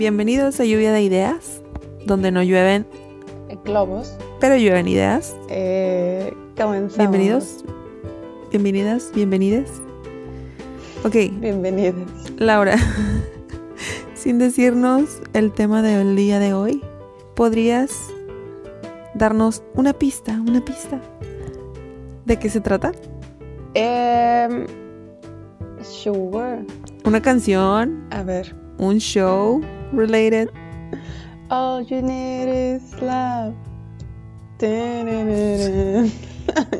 [0.00, 1.60] Bienvenidos a Lluvia de Ideas,
[2.06, 2.86] donde no llueven
[3.66, 4.16] globos.
[4.40, 5.36] pero llueven ideas.
[5.50, 6.96] Eh, comenzamos.
[6.96, 7.64] Bienvenidos,
[8.50, 9.70] bienvenidas, bienvenides.
[11.04, 12.08] Ok, Bienvenidos.
[12.38, 12.78] Laura,
[14.14, 16.82] sin decirnos el tema del día de hoy,
[17.36, 17.94] ¿podrías
[19.12, 20.98] darnos una pista, una pista?
[22.24, 22.92] ¿De qué se trata?
[23.74, 24.66] Em,
[25.82, 26.64] sure.
[27.04, 28.06] ¿Una canción?
[28.08, 28.56] A ver.
[28.78, 29.60] ¿Un show
[29.92, 30.50] related?
[31.50, 33.54] All you need is love.
[34.62, 36.10] All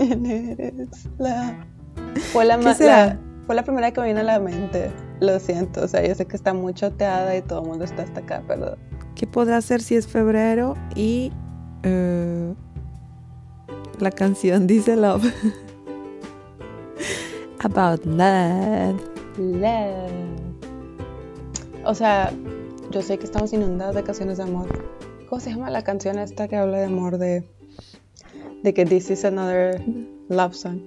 [0.00, 1.54] you need is love.
[2.32, 3.06] Fue la, ¿Qué ma- será?
[3.06, 4.90] la- fue la primera que me vino a la mente.
[5.20, 8.02] Lo siento, o sea, yo sé que está muy choteada y todo el mundo está
[8.02, 8.76] hasta acá, pero
[9.16, 11.30] ¿Qué podrá ser si es febrero y
[11.82, 12.54] eh,
[13.98, 15.24] la canción dice love?
[17.62, 18.98] About love.
[19.36, 20.10] Love.
[21.84, 22.32] O sea,
[22.90, 24.66] yo sé que estamos inundados de canciones de amor.
[25.28, 27.44] ¿Cómo se llama la canción esta que habla de amor de,
[28.62, 29.80] de que this is another
[30.28, 30.80] love song?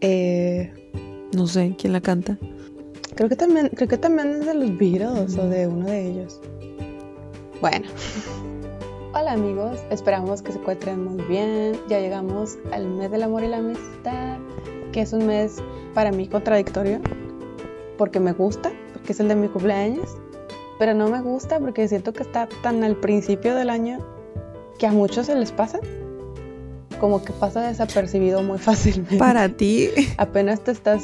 [0.00, 0.72] Eh,
[1.32, 2.38] No sé quién la canta.
[3.14, 6.40] creo que también, creo que también es de los Beatles o de uno de ellos.
[7.60, 7.86] Bueno.
[9.14, 11.76] Hola amigos, esperamos que se encuentren muy bien.
[11.88, 14.38] Ya llegamos al mes del amor y la amistad,
[14.90, 15.62] que es un mes
[15.94, 16.98] para mí contradictorio,
[17.96, 20.16] porque me gusta, porque es el de mi cumpleaños,
[20.78, 23.98] pero no me gusta porque siento que está tan al principio del año
[24.78, 25.78] que a muchos se les pasa,
[27.00, 29.16] como que pasa desapercibido muy fácilmente.
[29.18, 31.02] Para ti, Apenas te estás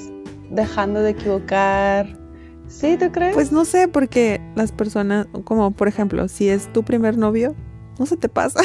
[0.51, 2.19] dejando de equivocar.
[2.67, 3.35] ¿Sí, tú crees?
[3.35, 7.55] pues no sé, porque las personas, como por ejemplo, si es tu primer novio,
[7.99, 8.61] no se te pasa.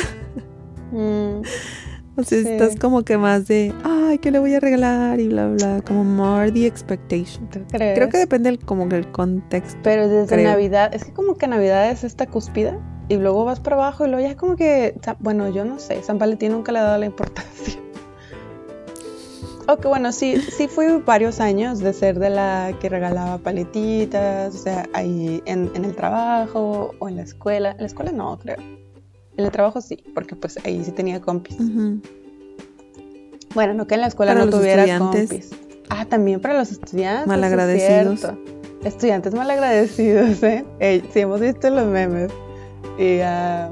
[0.92, 1.42] Mm,
[2.18, 2.48] O sea, Sí.
[2.48, 5.20] estás como que más de, ay, ¿qué le voy a regalar?
[5.20, 7.50] Y bla, bla, como more the expectation.
[7.50, 7.98] ¿tú crees?
[7.98, 9.78] Creo que depende del, como que el contexto.
[9.84, 10.50] Pero desde creo.
[10.50, 14.10] Navidad, es que como que Navidad es esta cúspida y luego vas para abajo y
[14.10, 17.06] luego ya como que, bueno, yo no sé, San Valentín nunca le ha dado la
[17.06, 17.80] importancia.
[19.68, 24.58] Ok, bueno, sí, sí fui varios años de ser de la que regalaba paletitas, o
[24.60, 27.72] sea, ahí en, en el trabajo o en la escuela.
[27.72, 28.58] En la escuela no, creo.
[29.38, 31.58] En el trabajo sí, porque pues ahí sí tenía compis.
[33.54, 35.52] Bueno, no que en la escuela Para no los tuviera compis.
[35.90, 37.28] Ah, también para los estudiantes.
[37.28, 38.24] Malagradecidos.
[38.24, 38.32] es.
[38.86, 40.64] Estudiantes malagradecidos, ¿eh?
[41.12, 42.32] Sí, hemos visto los memes.
[42.98, 43.72] Y a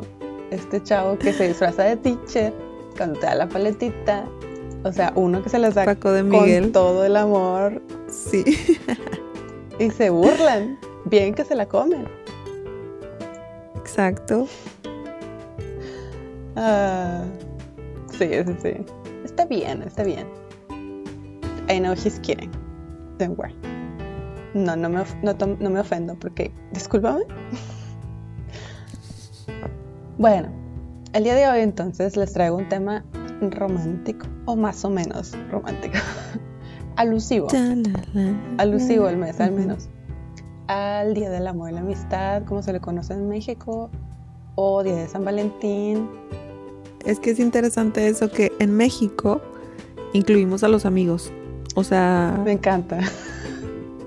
[0.52, 2.54] este chavo que se disfraza de teacher
[2.98, 4.26] cuando te da la paletita.
[4.84, 8.44] O sea, uno que se la saca con todo el amor Sí.
[9.80, 10.78] y se burlan.
[11.06, 12.08] Bien que se la comen.
[13.76, 14.48] Exacto.
[16.56, 17.24] Ah,
[18.12, 18.74] sí, sí, sí.
[19.24, 20.28] Está bien, está bien.
[21.70, 22.52] I know he's kidding.
[23.18, 23.56] Don't worry.
[24.54, 27.24] No, no me, no, no me ofendo porque, discúlpame.
[30.20, 30.48] Bueno,
[31.14, 33.04] el día de hoy entonces les traigo un tema
[33.42, 35.98] romántico, o más o menos romántico.
[36.96, 37.48] Alusivo,
[38.60, 39.90] alusivo al mes al menos.
[40.68, 43.90] Al Día del Amor y la Amistad, como se le conoce en México,
[44.56, 46.08] o Día de San Valentín,
[47.06, 49.42] Es que es interesante eso que en México
[50.14, 51.32] incluimos a los amigos.
[51.76, 53.00] O sea, Me encanta.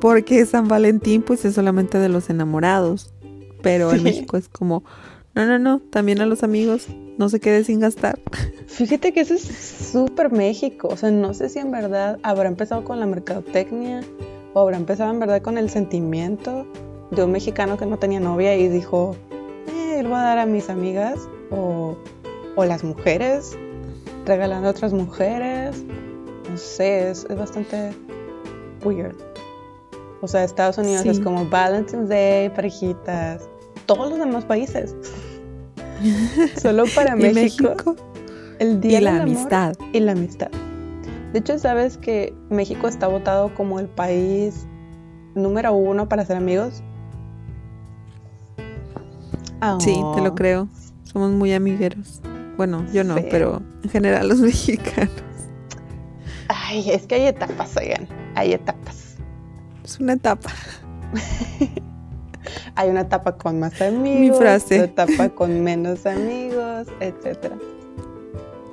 [0.00, 3.12] porque San Valentín pues es solamente de los enamorados.
[3.62, 4.02] Pero en.
[4.04, 4.84] México es como,
[5.34, 6.86] no, no, no, también a los amigos,
[7.18, 8.18] no se quede sin gastar.
[8.66, 10.88] Fíjate que eso es súper México.
[10.90, 14.02] O sea, no sé si en verdad habrá empezado con la mercadotecnia
[14.54, 16.66] o habrá empezado en verdad con el sentimiento
[17.10, 19.16] de un mexicano que no tenía novia y dijo,
[20.06, 21.96] voy a dar a mis amigas o,
[22.56, 23.56] o las mujeres,
[24.24, 25.84] regalando a otras mujeres.
[26.50, 27.92] No sé, es, es bastante
[28.84, 29.14] weird.
[30.22, 31.10] O sea, Estados Unidos Sí.
[31.10, 33.48] es como Valentine's Day, parejitas,
[33.86, 34.94] todos los demás países.
[36.60, 37.96] Solo para México, México
[38.58, 39.74] el día y la del amor amistad.
[39.92, 40.50] y la amistad.
[41.32, 44.66] De hecho, sabes que México está votado como el país
[45.34, 46.82] número uno para ser amigos.
[49.80, 50.68] Sí, te lo Oh, creo.
[51.04, 52.20] Somos muy amigueros.
[52.56, 53.24] Bueno, yo no, Sí.
[53.30, 55.12] pero en general los mexicanos.
[56.48, 58.06] Ay, es que hay etapas, oigan.
[58.34, 59.16] Hay etapas.
[59.84, 60.50] Es una etapa.
[62.76, 64.82] Hay una etapa con más amigos, frase.
[64.82, 67.52] otra etapa con menos amigos, etc.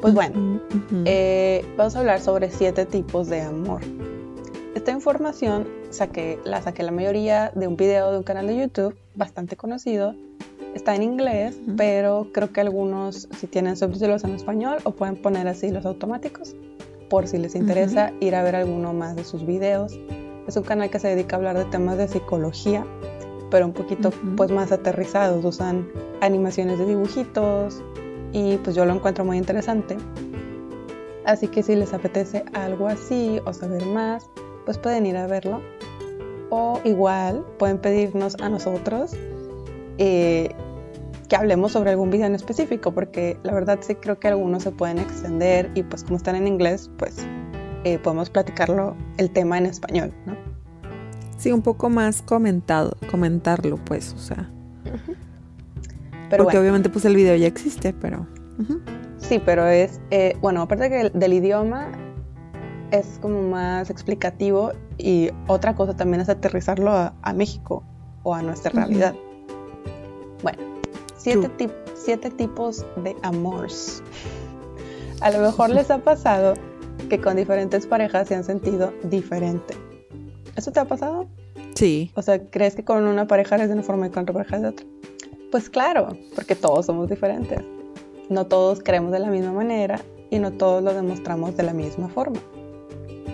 [0.01, 0.59] Pues bueno.
[1.05, 3.81] Eh, vamos a hablar sobre siete tipos de amor.
[4.75, 8.95] Esta información saqué, la saqué la mayoría de un video de un canal de YouTube
[9.15, 10.15] bastante conocido.
[10.73, 15.47] Está en inglés, pero creo que algunos si tienen subtítulos en español o pueden poner
[15.47, 16.55] así los automáticos
[17.09, 19.99] por si les interesa ir a ver alguno más de sus videos.
[20.47, 22.87] Es un canal que se dedica a hablar de temas de psicología,
[23.51, 25.87] pero un poquito pues más aterrizados, usan
[26.21, 27.83] animaciones de dibujitos
[28.31, 29.95] y pues yo lo encuentro muy interesante.
[31.23, 34.27] Así que si les apetece algo así o saber más,
[34.65, 35.61] pues pueden ir a verlo.
[36.49, 39.15] O igual pueden pedirnos a nosotros
[39.97, 40.49] eh,
[41.29, 44.71] que hablemos sobre algún video en específico, porque la verdad sí creo que algunos se
[44.71, 47.25] pueden extender y pues como están en inglés, pues
[47.83, 50.35] eh, podemos platicarlo el tema en español, ¿no?
[51.37, 54.49] Sí, un poco más comentado, comentarlo, pues, o sea.
[56.37, 58.25] Porque obviamente pues el video ya existe, pero...
[59.17, 61.91] Sí, pero es, eh, bueno, aparte que del idioma
[62.91, 67.83] es como más explicativo y otra cosa también es aterrizarlo a, México
[68.23, 69.15] o a nuestra realidad.
[70.43, 70.59] Bueno,
[71.17, 71.49] siete,
[71.95, 74.03] siete tipos de amores.
[75.21, 76.53] A lo mejor les ha pasado
[77.09, 79.73] que con diferentes parejas se han sentido diferente.
[80.55, 81.27] ¿Eso te ha pasado?
[81.75, 82.11] Sí.
[82.15, 84.59] O sea, ¿crees que con una pareja eres de una forma y con otra pareja
[84.59, 84.85] de otra?
[85.49, 87.61] Pues claro, porque todos somos diferentes.
[88.29, 89.99] No todos creemos de la misma manera
[90.29, 92.39] y no todos lo demostramos de la misma forma.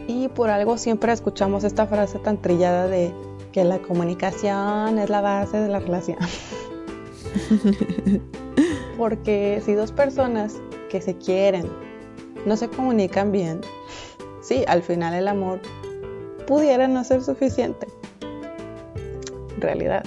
[0.07, 3.13] Y por algo siempre escuchamos esta frase tan trillada de
[3.51, 6.17] que la comunicación es la base de la relación.
[8.97, 11.67] Porque si dos personas que se quieren
[12.45, 13.61] no se comunican bien,
[14.41, 15.59] sí, al final el amor
[16.47, 17.87] pudiera no ser suficiente.
[19.59, 20.03] Realidad.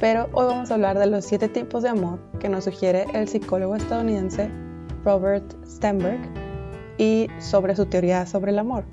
[0.00, 3.28] Pero hoy vamos a hablar de los siete tipos de amor que nos sugiere el
[3.28, 4.48] psicólogo estadounidense
[5.04, 6.20] Robert Stenberg
[6.98, 8.84] y sobre su teoría sobre el amor.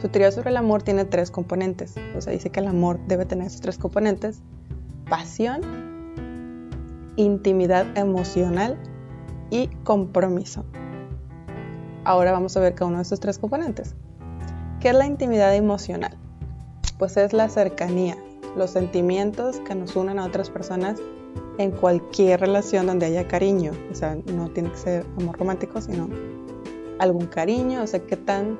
[0.00, 1.94] Su teoría sobre el amor tiene tres componentes.
[2.16, 4.42] O sea, dice que el amor debe tener esos tres componentes.
[5.08, 5.60] Pasión,
[7.16, 8.78] intimidad emocional
[9.50, 10.64] y compromiso.
[12.04, 13.94] Ahora vamos a ver cada uno de estos tres componentes.
[14.80, 16.16] ¿Qué es la intimidad emocional?
[16.98, 18.16] Pues es la cercanía,
[18.56, 20.98] los sentimientos que nos unen a otras personas
[21.58, 23.72] en cualquier relación donde haya cariño.
[23.90, 26.08] O sea, no tiene que ser amor romántico, sino
[26.98, 28.58] algún cariño, o sea, qué tan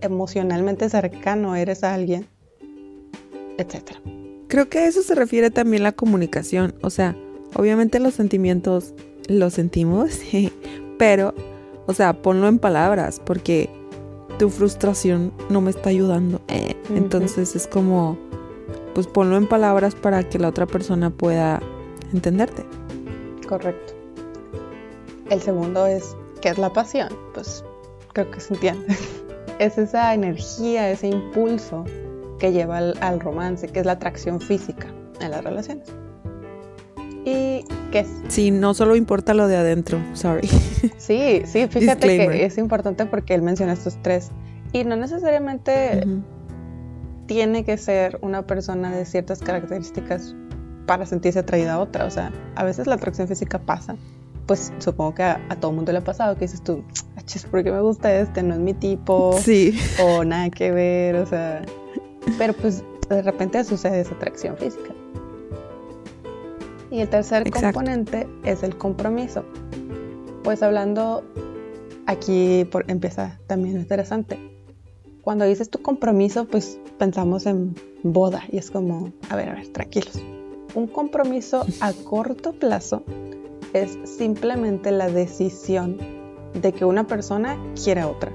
[0.00, 2.26] emocionalmente cercano eres a alguien,
[3.58, 3.96] etc.
[4.48, 6.74] Creo que a eso se refiere también la comunicación.
[6.82, 7.16] O sea,
[7.54, 8.94] obviamente los sentimientos
[9.28, 10.18] los sentimos,
[10.98, 11.34] pero,
[11.86, 13.68] o sea, ponlo en palabras, porque
[14.38, 16.40] tu frustración no me está ayudando.
[16.48, 18.18] Eh, entonces es como
[18.94, 21.60] pues ponlo en palabras para que la otra persona pueda
[22.12, 22.64] entenderte.
[23.48, 23.94] Correcto.
[25.30, 27.08] El segundo es, ¿qué es la pasión?
[27.34, 27.64] Pues
[28.12, 28.86] creo que se entiende.
[29.58, 31.84] es esa energía, ese impulso
[32.38, 34.88] que lleva al, romance, que es la atracción física
[35.20, 35.88] en las relaciones.
[37.92, 38.08] ¿Y qué es?
[38.28, 40.48] Sí, no solo importa lo de adentro, sorry.
[40.98, 44.30] Sí, sí, fíjate que es importante porque él menciona estos tres.
[44.72, 46.04] Y no necesariamente
[47.26, 50.34] tiene que ser una persona de ciertas características
[50.86, 52.04] para sentirse atraída a otra.
[52.06, 53.96] O sea, a veces la atracción física pasa.
[54.46, 56.84] Pues supongo que a, todo mundo le ha pasado que dices tú,
[57.50, 58.42] ¿por qué me gusta este?
[58.42, 59.38] No es mi tipo.
[59.40, 59.78] Sí.
[60.02, 61.62] O nada que ver, o sea.
[62.38, 64.94] Pero pues de repente sucede esa atracción física.
[66.92, 69.44] Y el tercer componente es el compromiso.
[70.44, 71.24] Pues hablando,
[72.06, 74.52] aquí por, empieza también interesante
[75.22, 79.68] cuando dices tu compromiso, pues pensamos en boda y es como, a ver, a ver,
[79.68, 80.20] tranquilos.
[80.74, 83.04] Un compromiso a corto plazo
[83.72, 85.98] es simplemente la decisión
[86.60, 88.32] de que una persona quiere a otra.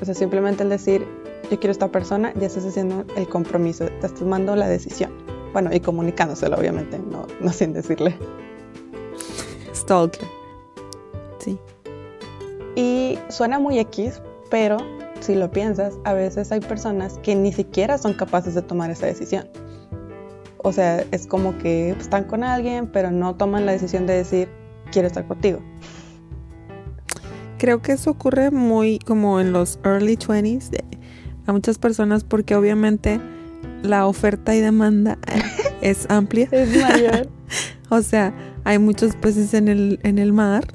[0.00, 1.06] O sea, simplemente el decir,
[1.50, 5.12] yo quiero a esta persona, ya estás haciendo el compromiso, estás tomando la decisión.
[5.52, 8.16] Bueno, y comunicándoselo, obviamente, no, no sin decirle.
[9.74, 10.26] Stalker.
[11.38, 11.58] Sí.
[12.76, 14.78] Y suena muy X, pero
[15.20, 19.06] si lo piensas, a veces hay personas que ni siquiera son capaces de tomar esa
[19.06, 19.48] decisión.
[20.58, 24.48] O sea, es como que están con alguien, pero no toman la decisión de decir,
[24.90, 25.60] quiero estar contigo.
[27.58, 30.82] Creo que eso ocurre muy como en los early 20s
[31.46, 33.20] a muchas personas porque obviamente
[33.82, 35.18] la oferta y demanda
[35.82, 36.48] es amplia.
[36.50, 37.28] es mayor.
[37.90, 38.34] o sea,
[38.64, 40.66] hay muchos peces en el, en el mar.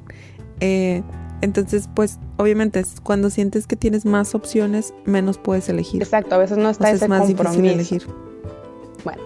[0.60, 1.02] Eh,
[1.40, 6.02] entonces, pues, obviamente, cuando sientes que tienes más opciones, menos puedes elegir.
[6.02, 8.06] Exacto, a veces no está ese es más difícil elegir.
[9.04, 9.22] Bueno.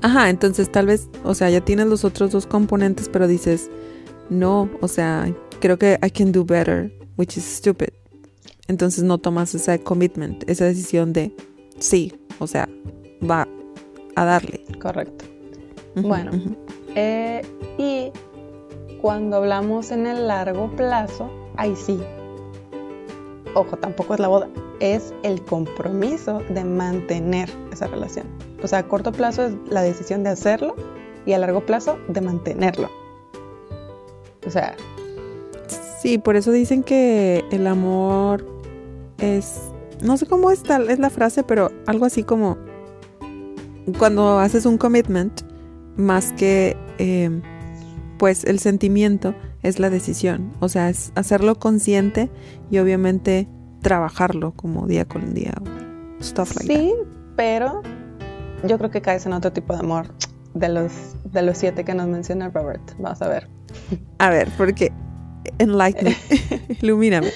[0.00, 3.70] Ajá, entonces tal vez, o sea, ya tienes los otros dos componentes, pero dices,
[4.30, 7.90] no, o sea, creo que I can do better, which is stupid.
[8.68, 11.34] Entonces no tomas esa commitment, esa decisión de
[11.78, 12.68] sí, o sea,
[13.28, 13.46] va
[14.16, 14.64] a darle.
[14.80, 15.24] Correcto.
[15.96, 16.32] bueno,
[16.94, 17.42] eh,
[17.78, 18.10] y
[19.00, 22.00] cuando hablamos en el largo plazo, ahí sí.
[23.54, 24.48] ojo, tampoco es la boda,
[24.80, 28.26] es el compromiso de mantener esa relación.
[28.62, 30.76] O sea, a corto plazo es la decisión de hacerlo
[31.26, 32.88] y a largo plazo de mantenerlo.
[34.46, 34.76] O sea...
[36.00, 38.44] Sí, por eso dicen que el amor
[39.18, 39.60] es...
[40.02, 42.56] No sé cómo es, tal, es la frase, pero algo así como
[43.98, 45.42] cuando haces un commitment,
[45.96, 47.30] más que eh,
[48.18, 50.52] pues el sentimiento, es la decisión.
[50.60, 52.30] O sea, es hacerlo consciente
[52.70, 53.48] y obviamente
[53.80, 55.54] trabajarlo como día con día.
[56.20, 56.92] Stuff like sí,
[57.36, 57.82] pero
[58.66, 60.06] yo creo que caes en otro tipo de amor
[60.54, 60.92] de los,
[61.32, 62.82] de los siete que nos menciona Robert.
[62.98, 63.48] Vamos a ver.
[64.18, 64.92] A ver, porque
[65.58, 67.30] enlighten me, ilumíname.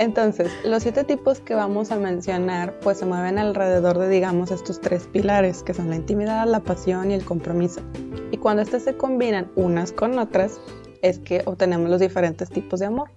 [0.00, 4.80] Entonces, los siete tipos que vamos a mencionar pues se mueven alrededor de digamos estos
[4.80, 7.82] tres pilares que son la intimidad, la pasión y el compromiso.
[8.30, 10.58] Y cuando estas se combinan unas con otras,
[11.02, 13.10] es que obtenemos los diferentes tipos de amor.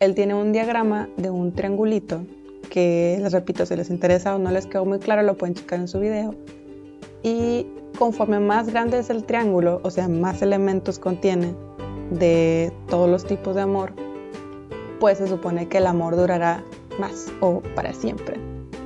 [0.00, 2.26] Él tiene un diagrama de un triangulito
[2.70, 5.78] que, les repito, si les interesa o no les quedó muy claro, lo pueden checar
[5.78, 6.34] en su video.
[7.22, 11.54] Y conforme más grande es el triángulo, o sea, más elementos contiene
[12.10, 13.92] de todos los tipos de amor,
[15.00, 16.62] pues se supone que el amor durará
[17.00, 18.38] más o para siempre.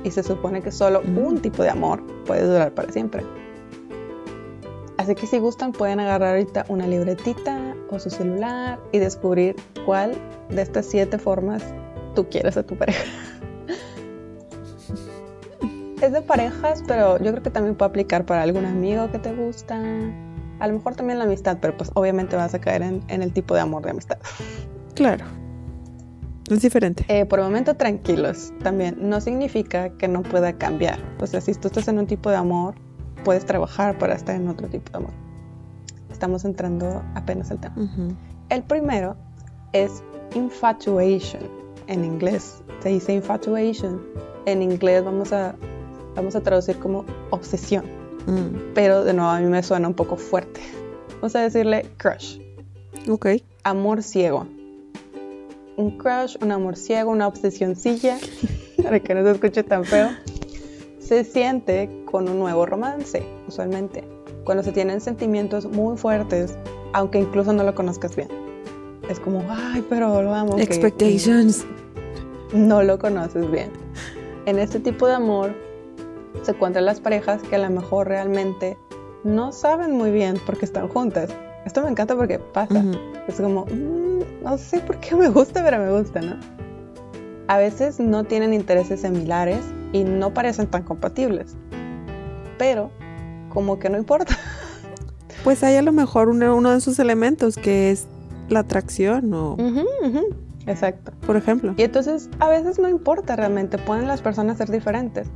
[0.03, 1.17] Y se supone que solo mm.
[1.17, 3.23] un tipo de amor puede durar para siempre.
[4.97, 9.55] Así que si gustan pueden agarrar ahorita una libretita o su celular y descubrir
[9.85, 10.15] cuál
[10.49, 11.61] de estas siete formas
[12.15, 13.03] tú quieres a tu pareja.
[16.01, 19.33] es de parejas, pero yo creo que también puede aplicar para algún amigo que te
[19.33, 19.79] gusta.
[20.59, 23.53] A lo mejor también la amistad, pero pues obviamente vas a caer en, el tipo
[23.53, 24.17] de amor de amistad.
[24.93, 25.25] Claro.
[26.49, 27.05] Es diferente.
[27.07, 28.97] Eh, por el momento tranquilos también.
[28.99, 30.99] No significa que no pueda cambiar.
[31.19, 32.75] O sea, si tú estás en un tipo de amor,
[33.23, 35.13] puedes trabajar para estar en otro tipo de amor.
[36.11, 37.75] Estamos entrando apenas al tema.
[38.49, 39.17] El primero
[39.73, 40.03] es
[40.35, 41.43] infatuation.
[41.87, 44.01] En inglés se dice infatuation.
[44.45, 45.55] En inglés vamos a,
[46.15, 47.85] vamos a traducir como obsesión.
[48.27, 48.73] Mm.
[48.73, 50.61] Pero de nuevo a mí me suena un poco fuerte.
[51.15, 52.39] Vamos a decirle crush.
[53.09, 53.27] Ok.
[53.63, 54.47] Amor ciego.
[55.77, 58.17] Un crush, un amor ciego, una obsesioncilla.
[58.83, 60.09] para que no se escuche tan feo
[61.05, 64.03] se siente con un nuevo romance, usualmente,
[64.43, 66.57] cuando se tienen sentimientos muy fuertes,
[66.93, 68.27] aunque incluso no lo conozcas bien.
[69.07, 70.57] Es como, ay, pero lo amo.
[70.57, 71.63] Expectations.
[72.53, 73.69] no lo conoces bien.
[74.47, 75.53] En este tipo de amor
[76.41, 78.77] se encuentran las parejas que a lo mejor realmente
[79.23, 81.29] no saben muy bien por qué están juntas.
[81.65, 82.83] Esto me encanta porque pasa.
[83.27, 86.35] Es como, mm, no sé por qué me gusta, pero me gusta, ¿no?
[87.47, 91.55] A veces no tienen intereses similares y no parecen tan compatibles.
[92.57, 92.91] Pero
[93.49, 94.37] como que no importa.
[95.43, 98.07] Pues hay a lo mejor uno, de sus elementos que es
[98.49, 99.55] la atracción o...
[100.65, 101.11] Exacto.
[101.23, 101.75] Por ejemplo.
[101.77, 105.27] Y entonces a veces no importa realmente, pueden las personas ser diferentes.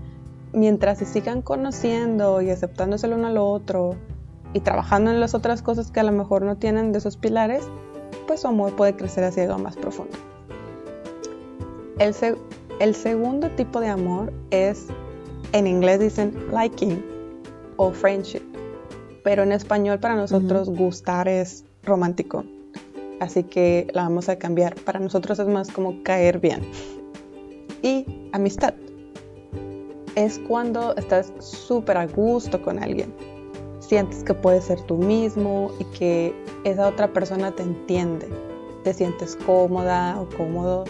[0.52, 3.98] Mientras se sigan conociendo y aceptándose el uno al otro
[4.54, 7.64] y trabajando en las otras cosas que a lo mejor no tienen de esos pilares,
[8.28, 10.18] pues su amor puede crecer hacia algo más profundo.
[12.00, 12.16] El,
[12.80, 14.88] el segundo tipo de amor es,
[15.52, 17.04] en inglés dicen liking
[17.78, 18.44] o friendship,
[19.24, 22.44] pero en español para nosotros gustar es romántico.
[23.20, 24.76] Así que la vamos a cambiar.
[24.76, 26.62] Para nosotros es más como caer bien.
[27.82, 28.74] Y amistad.
[30.16, 33.14] Es cuando estás súper a gusto con alguien.
[33.90, 38.30] Sientes que puedes ser tú mismo y que esa otra persona te entiende.
[38.84, 40.84] Te sientes cómoda o cómodo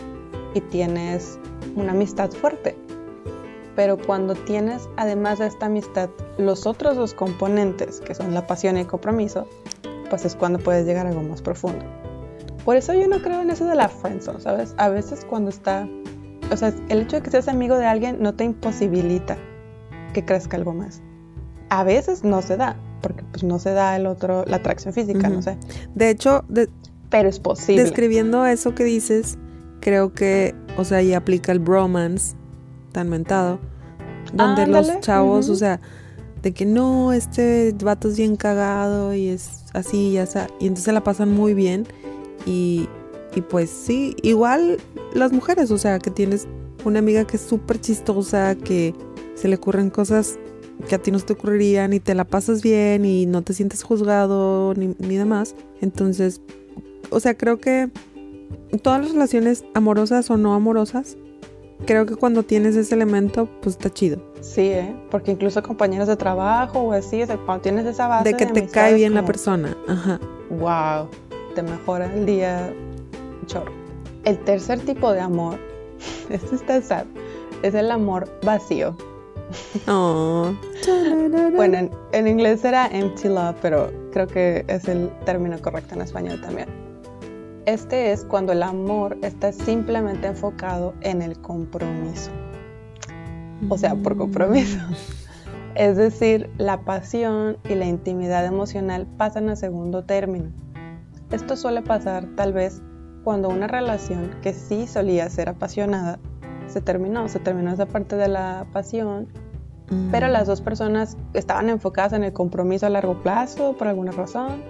[0.53, 1.39] y tienes
[1.77, 2.75] una amistad fuerte.
[3.77, 8.75] Pero cuando tienes, además de esta amistad, los otros dos componentes, que son la pasión
[8.75, 9.47] y el compromiso,
[10.09, 11.85] pues es cuando puedes llegar a algo más profundo.
[12.65, 14.75] Por eso yo no creo en eso de la friendzone, ¿sabes?
[14.75, 15.87] A veces cuando está,
[16.51, 19.37] o sea, el hecho de que seas amigo de alguien no te imposibilita
[20.13, 21.01] que crezca algo más.
[21.69, 25.29] A veces no se da, porque pues no se da el otro, la atracción física,
[25.29, 25.57] no sé.
[25.95, 26.45] De hecho,
[27.09, 27.83] pero es posible.
[27.83, 29.37] Describiendo eso que dices,
[29.79, 32.35] creo que, o sea, ahí aplica el bromance
[32.91, 33.59] tan mentado,
[34.33, 35.79] donde los chavos, o sea,
[36.41, 40.93] de que no, este vato es bien cagado y es así y así, y entonces
[40.93, 41.85] la pasan muy bien
[42.45, 42.87] y,
[43.35, 44.77] y pues sí, igual
[45.13, 46.47] las mujeres, o sea, que tienes
[46.85, 48.93] una amiga que es súper chistosa, que
[49.35, 50.39] se le ocurren cosas
[50.87, 53.83] que a ti no te ocurrirían y te la pasas bien y no te sientes
[53.83, 55.55] juzgado ni, ni demás.
[55.81, 56.41] Entonces,
[57.09, 57.89] o sea, creo que
[58.81, 61.17] todas las relaciones amorosas o no amorosas,
[61.85, 64.21] creo que cuando tienes ese elemento, pues está chido.
[64.41, 64.95] Sí, ¿eh?
[65.11, 68.93] porque incluso compañeros de trabajo o así, cuando tienes esa base de que te cae
[68.93, 70.19] bien la persona, ajá.
[70.49, 71.09] Wow,
[71.55, 72.73] te mejora el día
[73.45, 73.71] chorro.
[74.25, 75.57] El tercer tipo de amor
[76.29, 77.05] Esto está sad.
[77.63, 78.95] Es el amor vacío.
[79.87, 80.53] Oh.
[81.55, 86.01] Bueno, en, en inglés era empty love, pero creo que es el término correcto en
[86.01, 86.67] español también.
[87.65, 92.31] Este es cuando el amor está simplemente enfocado en el compromiso.
[93.67, 94.79] O sea, por compromiso.
[95.75, 100.51] Es decir, la pasión y la intimidad emocional pasan a segundo término.
[101.31, 102.81] Esto suele pasar tal vez
[103.23, 106.19] cuando una relación que sí solía ser apasionada
[106.69, 109.27] se terminó, se terminó esa parte de la pasión,
[110.11, 110.31] pero Mm.
[110.31, 114.61] las dos personas estaban enfocadas en el compromiso a largo plazo por alguna razón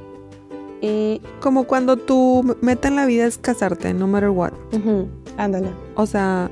[0.82, 4.54] y Como cuando tu meta en la vida es casarte, no matter what.
[4.74, 5.68] ujú, ándale.
[5.96, 6.50] O sea,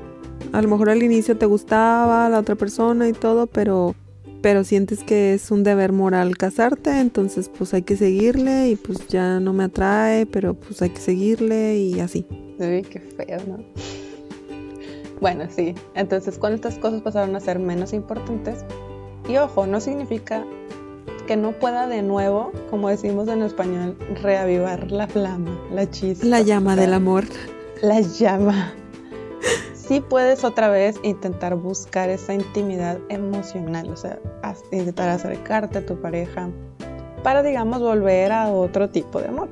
[0.52, 3.94] a lo mejor al inicio te gustaba la otra persona y todo, pero
[4.40, 9.08] pero sientes que es un deber moral casarte, entonces pues hay que seguirle y pues
[9.08, 12.24] ya no me atrae, pero pues hay que seguirle y así.
[12.60, 13.58] Uy, qué feo, ¿no?
[15.20, 15.74] Bueno, sí.
[15.94, 18.64] Entonces, cuando estas cosas pasaron a ser menos importantes,
[19.28, 20.44] y ojo, no significa
[21.26, 26.26] que no pueda de nuevo, como decimos en español, reavivar la flama, la chispa.
[26.26, 27.24] La llama o sea, del amor.
[27.82, 28.72] La llama.
[29.74, 34.18] Sí puedes otra vez intentar buscar esa intimidad emocional, o sea,
[34.72, 36.48] intentar acercarte a tu pareja
[37.22, 39.48] para, digamos, volver a otro tipo de amor.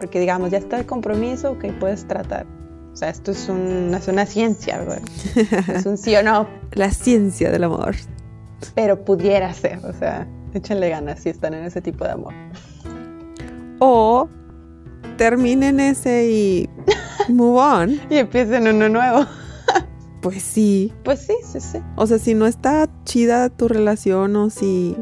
[0.00, 2.46] Porque, digamos, ya está el compromiso, ok, puedes tratar.
[2.96, 5.02] O sea, esto es, un- es una ciencia, ¿verdad?
[5.74, 7.94] Es un sí o no, La ciencia del amor.
[8.74, 12.32] pero pudiera ser, o sea, échenle ganas si están en ese tipo de amor.
[13.80, 14.28] O
[15.18, 16.70] terminen ese y
[17.28, 18.00] move on.
[18.10, 19.26] Y empiecen uno nuevo.
[20.22, 20.92] Pues sí.
[21.04, 21.78] Pues sí, sí, sí.
[21.94, 24.96] O sea, si no está chida tu relación o si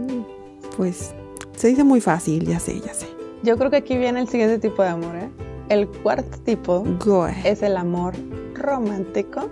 [0.76, 1.14] pues
[1.56, 3.06] se dice muy fácil, ya sé, ya sé.
[3.42, 5.30] Yo creo que aquí viene el siguiente tipo de amor, ¿eh?
[5.68, 6.84] El cuarto tipo
[7.44, 8.14] es el amor
[8.54, 9.48] romántico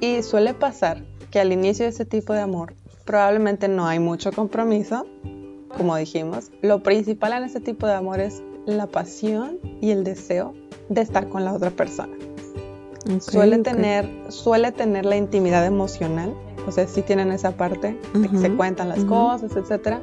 [0.00, 4.32] y suele pasar que al inicio de ese tipo de amor probablemente no hay mucho
[4.32, 5.06] compromiso,
[5.76, 6.50] como dijimos.
[6.62, 10.54] Lo principal en este tipo de amor es la pasión y el deseo
[10.88, 12.14] de estar con la otra persona.
[13.20, 16.34] Suele, tener, suele tener la intimidad emocional,
[16.66, 19.98] o sea, sí tienen esa parte de que se cuentan las cosas, etc.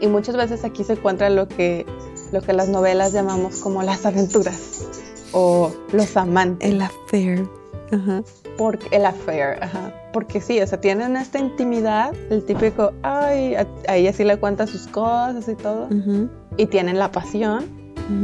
[0.00, 1.86] Y muchas veces aquí se encuentra lo que,
[2.32, 4.86] lo que las novelas llamamos como las aventuras
[5.32, 6.70] o los amantes.
[6.70, 7.46] El affair.
[7.92, 8.22] Ajá.
[8.56, 9.92] Porque, el affair, ajá.
[10.12, 13.66] Porque sí, o sea, tienen esta intimidad, el típico, ay, a,
[13.96, 17.64] ella sí le cuenta sus cosas y todo, ujú, y tienen la pasión,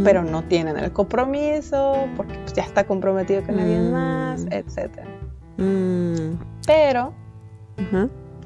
[0.04, 3.92] pero no tienen el compromiso, porque pues, ya está comprometido con alguien Mm.
[3.92, 4.90] más, etc.
[5.56, 7.12] Mm, Pero,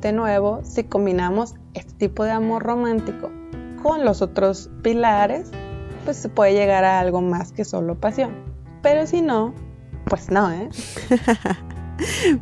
[0.01, 3.31] de nuevo, si combinamos este tipo de amor romántico
[3.83, 5.51] con los otros pilares,
[6.05, 8.33] pues se puede llegar a algo más que solo pasión.
[8.83, 9.55] Pero si no,
[10.07, 10.69] pues no, ¿eh?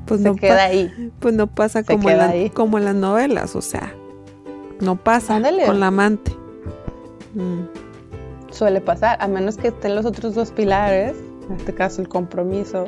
[0.07, 1.13] Pues Se no, queda ahí.
[1.21, 2.51] pues no pasa se como en, queda la- ahí.
[2.51, 3.93] como en las novelas, o sea,
[4.81, 5.67] no pasa Ándale.
[5.67, 6.33] con la amante.
[7.35, 7.65] Mm,
[8.51, 11.15] Suele pasar, a menos que estén los otros dos pilares,
[11.49, 12.87] en este caso el compromiso,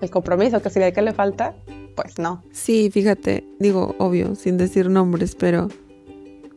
[0.00, 1.54] el compromiso que sería el que le falta,
[1.96, 2.42] pues no.
[2.50, 5.68] Sí, fíjate, digo, obvio, sin decir nombres, pero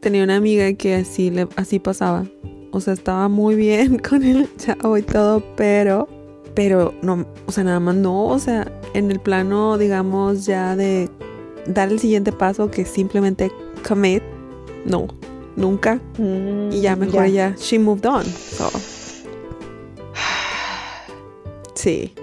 [0.07, 2.25] tenía una amiga que así le así pasaba.
[2.71, 6.07] O sea, estaba muy bien con el chavo y todo, pero
[6.55, 11.09] pero no, o sea, nada más no, o sea, en el plano digamos ya de
[11.65, 13.51] dar el siguiente paso que simplemente
[13.85, 14.23] commit,
[14.85, 15.07] no,
[15.57, 15.99] nunca.
[16.71, 18.23] Y ya mejor ella she moved on.
[18.23, 18.71] So.
[21.75, 22.13] Sí.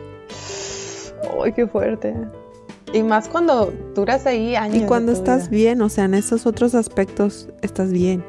[1.38, 2.14] Uy, qué fuerte.
[2.94, 4.76] Y más cuando duras ahí años.
[4.76, 5.70] Y cuando estás vida.
[5.72, 8.24] bien, o sea, en esos otros aspectos estás bien.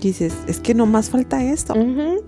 [0.00, 2.22] Dices, es que no más falta esto, Ujú.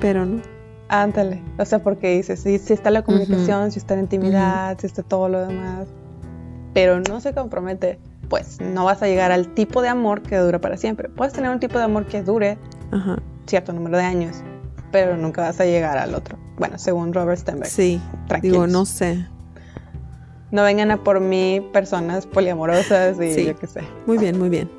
[0.00, 0.42] pero no.
[0.88, 1.42] Ándale.
[1.58, 5.02] O sea, porque dices, sí, sí está la comunicación, sí está la intimidad, sí está
[5.02, 5.88] todo lo demás.
[6.74, 10.60] Pero no se compromete, pues no vas a llegar al tipo de amor que dura
[10.60, 11.08] para siempre.
[11.08, 12.58] Puedes tener un tipo de amor que dure
[13.46, 14.36] cierto número de años,
[14.90, 16.38] pero nunca vas a llegar al otro.
[16.58, 17.70] Bueno, según Robert Stenberg.
[17.70, 17.98] Sí.
[18.28, 18.54] Tranquilos.
[18.54, 19.26] Digo, no sé.
[20.52, 23.46] No vengan a por mí personas poliamorosas y Sí.
[23.46, 23.80] yo qué sé.
[24.06, 24.70] Muy bien, muy bien.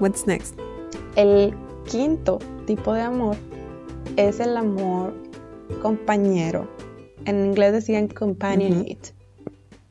[0.00, 0.58] What's next?
[1.16, 3.36] El quinto tipo de amor
[4.16, 5.12] es el amor
[5.82, 6.66] compañero.
[7.24, 9.12] En inglés decían companionate.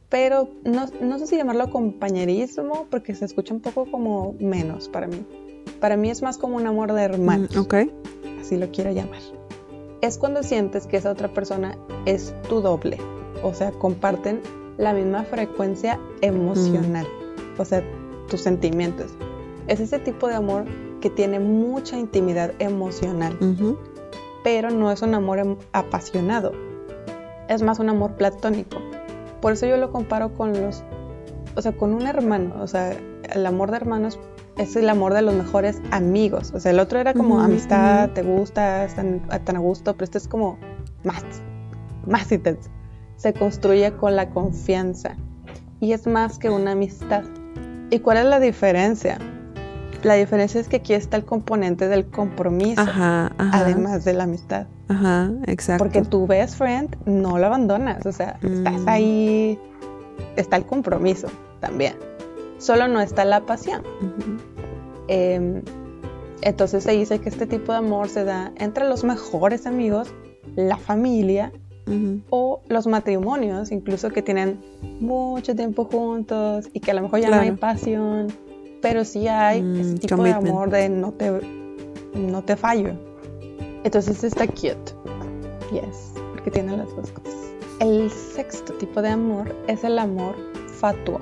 [0.10, 5.07] Pero no, no sé si llamarlo compañerismo porque se escucha un poco como menos para
[5.07, 5.23] mí.
[5.79, 7.75] Para mí es más como un amor de hermanos, Mm, ok.
[8.41, 9.21] así lo quiero llamar.
[10.01, 12.97] Es cuando sientes que esa otra persona es tu doble.
[13.43, 14.41] O sea, comparten
[14.77, 17.07] la misma frecuencia emocional.
[17.57, 17.84] O sea,
[18.29, 19.12] tus sentimientos.
[19.67, 20.65] Es ese tipo de amor
[21.01, 23.38] que tiene mucha intimidad emocional,
[24.43, 26.51] pero no es un amor em- apasionado.
[27.47, 28.77] Es más un amor platónico.
[29.41, 30.84] por eso yo lo comparo con los,
[31.55, 32.91] o sea, con un hermano, o sea,
[33.34, 34.19] el amor de hermanos
[34.57, 38.21] es el amor de los mejores amigos, o sea, el otro era como amistad, te
[38.21, 40.57] gusta, tan, tan a gusto, pero este es como
[41.03, 41.23] más,
[42.05, 42.69] más intenso.
[43.21, 45.15] Se construye con la confianza
[45.79, 47.23] y es más que una amistad.
[47.91, 49.19] ¿Y cuál es la diferencia?
[50.01, 53.60] La diferencia es que aquí está el componente del compromiso, Ajá, ajá.
[53.60, 54.65] además de la amistad.
[54.88, 55.84] Ajá, exacto.
[55.84, 58.89] Porque tu best friend no lo abandonas, o sea, estás Mm.
[58.89, 59.60] ahí,
[60.38, 61.27] está el compromiso
[61.60, 61.93] también.
[62.57, 63.84] Solo no está la pasión.
[65.07, 65.62] Eh,
[66.41, 70.12] entonces se dice que este tipo de amor se da entre los mejores amigos,
[70.55, 71.51] la familia
[71.88, 72.22] Ujú.
[72.30, 74.60] o los matrimonios, incluso que tienen
[75.00, 77.60] mucho tiempo juntos y que a lo mejor ya no hay Claro.
[77.60, 78.28] pasión,
[78.82, 80.44] pero sí hay Mm, ese tipo commitment.
[80.44, 81.32] de amor de no te,
[82.15, 82.94] no te fallo.
[83.84, 84.94] Entonces está cute.
[85.72, 87.36] Yes, porque tiene las dos cosas.
[87.80, 90.36] El sexto tipo de amor es el amor
[90.80, 91.20] fatuo.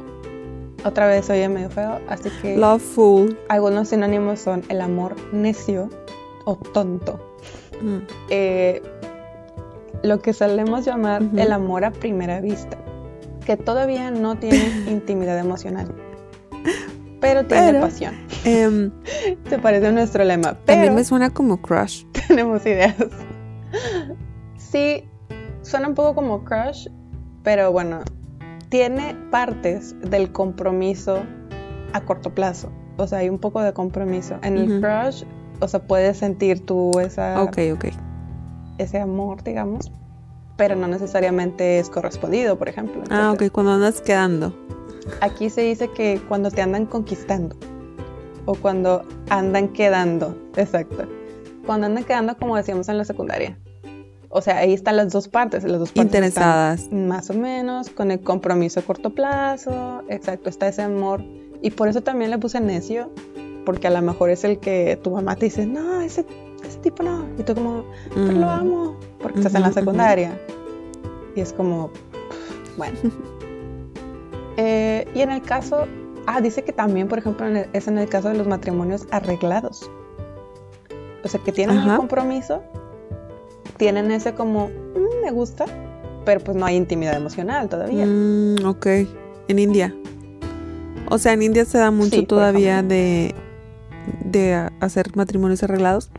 [0.86, 3.38] Otra vez oye medio feo, así que Loveful.
[3.50, 5.89] algunos sinónimos son el amor necio
[6.45, 7.19] o tonto.
[7.82, 7.98] Mm.
[8.30, 8.82] Eh,
[10.03, 12.77] lo que solemos llamar el amor a primera vista,
[13.45, 14.57] que todavía no tiene
[14.89, 15.93] intimidad emocional,
[17.19, 18.15] pero tiene Pero- pasión.
[18.45, 18.91] Em,
[19.49, 22.05] Se parece a nuestro lema, también pero me suena como crush.
[22.27, 22.95] tenemos ideas.
[24.57, 25.03] Sí,
[25.62, 26.88] suena un poco como crush,
[27.43, 27.99] pero bueno,
[28.69, 31.19] tiene partes del compromiso
[31.93, 32.71] a corto plazo.
[32.97, 34.38] O sea, hay un poco de compromiso.
[34.43, 35.23] En el crush,
[35.59, 37.85] o sea, puedes sentir tú esa, Ok, ok.
[38.79, 39.91] Ese amor, digamos,
[40.57, 43.03] pero no necesariamente es correspondido, por ejemplo.
[43.09, 44.53] Ah, ok, cuando andas quedando.
[45.21, 47.55] Aquí se dice que cuando te andan conquistando
[48.45, 51.07] o cuando andan quedando, exacto.
[51.65, 53.57] Cuando andan quedando, como decíamos en la secundaria.
[54.29, 56.81] O sea, ahí están las dos partes, las dos partes Interesadas.
[56.81, 61.23] están más o menos con el compromiso a corto plazo, exacto, está ese amor.
[61.61, 63.11] Y por eso también le puse necio,
[63.65, 66.25] porque a lo mejor es el que tu mamá te dice, no, ese,
[66.67, 67.26] ese tipo no.
[67.38, 68.50] Y tú como, pero lo Mm.
[68.50, 70.39] amo, porque estás en la secundaria.
[71.36, 71.89] Y es como,
[72.78, 72.98] bueno.
[74.62, 75.86] Eh, y en el caso,
[76.28, 79.08] ah, dice que también, por ejemplo, en el- es en el caso de los matrimonios
[79.10, 79.89] arreglados.
[81.24, 81.91] O sea, que tienen Ajá.
[81.91, 82.62] el compromiso,
[83.78, 85.65] tienen ese como, "Mm, me gusta,
[86.26, 88.06] pero pues no hay intimidad emocional todavía.
[88.06, 88.86] Mm, ok.
[89.48, 89.95] En India.
[91.10, 93.34] O sea, en India se da mucho Sí, todavía de,
[94.26, 96.12] de hacer matrimonios arreglados.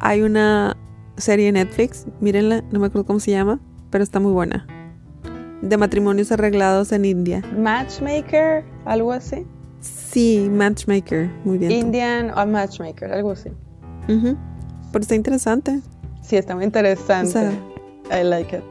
[0.00, 0.76] Hay una
[1.18, 3.60] serie en Netflix, mírenla, no me acuerdo cómo se llama,
[3.90, 4.66] pero está muy buena.
[5.60, 7.42] De matrimonios arreglados en India.
[7.58, 9.46] Matchmaker, algo así.
[9.80, 11.70] Sí, Matchmaker, muy bien.
[11.70, 13.50] Indian o Matchmaker, algo así.
[14.08, 14.36] Ujú.
[14.90, 15.80] Pero está interesante.
[16.22, 17.28] Sí, está muy interesante.
[17.28, 18.62] O sea, I like it.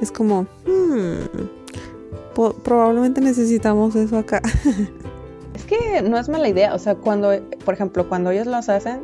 [0.00, 4.40] Es como, hmm, probablemente necesitamos eso acá.
[5.54, 7.32] Es que no es mala idea, o sea, cuando,
[7.64, 9.00] por ejemplo, cuando ellos los hacen,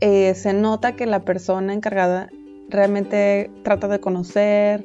[0.00, 2.30] eh, se nota que la persona encargada
[2.68, 4.82] realmente trata de conocer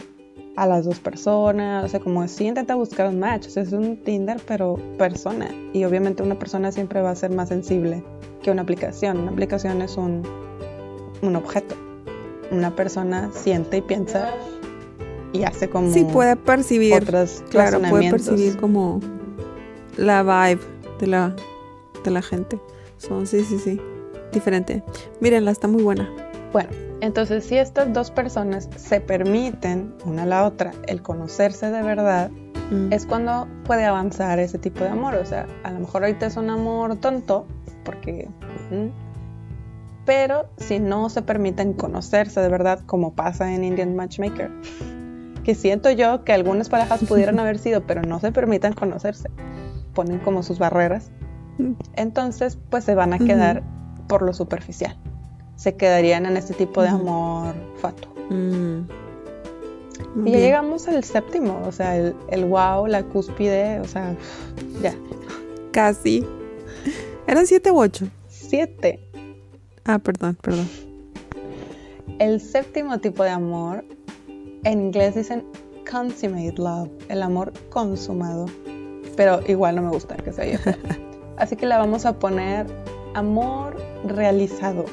[0.56, 3.74] a las dos personas, o sea, como si intenta buscar un match, o sea, es
[3.74, 8.04] un Tinder, pero persona, y obviamente una persona siempre va a ser más sensible
[8.42, 10.24] que una aplicación, una aplicación es un,
[11.22, 11.76] un objeto,
[12.52, 14.34] una persona siente y piensa
[15.34, 16.94] y hace como Sí, puede percibir.
[16.94, 19.02] otros Claro, puede percibir como
[19.98, 20.62] la vibe
[21.00, 21.36] de la,
[22.04, 22.60] de la gente.
[22.98, 23.82] Son, sí, sí, sí.
[24.36, 24.84] Diferente.
[25.22, 26.08] Mírenla, está muy buena.
[26.54, 26.70] Bueno,
[27.02, 32.30] entonces si estas dos personas se permiten una a la otra el conocerse de verdad,
[32.72, 32.92] Mm.
[32.92, 35.14] es cuando puede avanzar ese tipo de amor.
[35.16, 37.46] O sea, a lo mejor ahorita es un amor tonto,
[37.84, 38.28] porque...
[38.72, 38.88] ¿mm?
[40.06, 44.52] Pero si no se permiten conocerse de verdad, como pasa en Indian Matchmaker,
[45.44, 49.30] que siento yo que algunas parejas pudieron haber sido, pero no se permiten conocerse,
[49.94, 51.12] ponen como sus barreras,
[51.58, 51.72] Mm.
[51.96, 53.64] entonces pues se van a quedar
[54.08, 54.96] por lo superficial.
[55.56, 58.14] Se quedarían en este tipo de amor fatuo.
[58.30, 58.82] Mm.
[60.26, 64.16] Y ya llegamos al séptimo, o sea, el, el wow, la cúspide, o sea,
[64.82, 64.94] ya.
[65.72, 66.26] Casi.
[67.28, 68.08] ¿Eran siete u ocho?
[68.28, 69.00] Siete.
[69.86, 70.70] Ah, perdón, perdón.
[72.20, 73.84] El séptimo tipo de amor,
[74.64, 75.44] en inglés dicen
[75.90, 78.46] consummate love, el amor consumado.
[79.16, 80.60] Pero igual no me gusta que se oye.
[81.38, 82.66] Así que la vamos a poner
[83.14, 83.76] amor
[84.10, 84.86] realizado.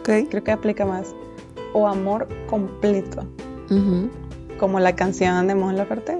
[0.00, 0.28] Ok.
[0.30, 1.14] Creo que aplica más.
[1.72, 3.24] O amor completo.
[4.58, 6.18] Como la canción de Mon Laferte.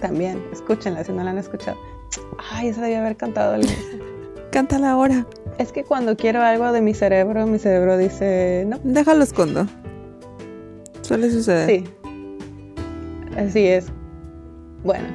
[0.00, 1.78] También, escúchenla si no la han escuchado.
[2.52, 3.98] Ay, esa debía haber cantado al inicio.
[4.52, 5.26] Cántala ahora.
[5.58, 9.66] Es que cuando quiero algo de mi cerebro, mi cerebro dice, no, Déjalo escondo.
[11.02, 11.68] Suele suceder.
[11.68, 11.84] sí.
[13.36, 13.86] Así es.
[14.84, 15.06] Bueno,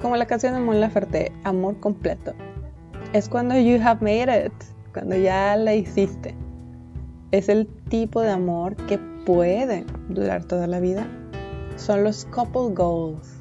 [0.00, 2.32] como la canción de Mon Laferte, Amor completo.
[3.12, 4.52] Es cuando you have made it,
[4.92, 6.34] cuando ya la hiciste.
[7.30, 11.06] Es el tipo de amor que puede durar toda la vida.
[11.76, 13.36] Son los couple goals.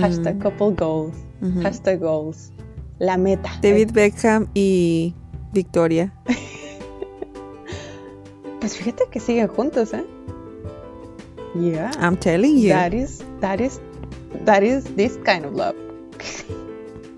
[0.00, 1.16] Hashtag couple goals.
[1.62, 2.52] Hashtag goals.
[2.98, 3.50] La meta.
[3.62, 5.14] David Beckham y
[5.52, 6.12] Victoria.
[8.60, 10.04] pues fíjate que siguen juntos, ¿eh?
[11.54, 11.92] Yeah.
[12.00, 12.70] I'm telling you.
[12.70, 13.80] That is, that is,
[14.44, 15.76] that is this kind of love.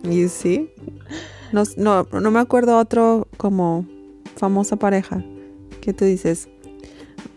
[0.04, 0.70] You see?
[1.52, 3.86] No, no, no me acuerdo otro como
[4.36, 5.24] famosa pareja
[5.80, 6.48] que tú dices.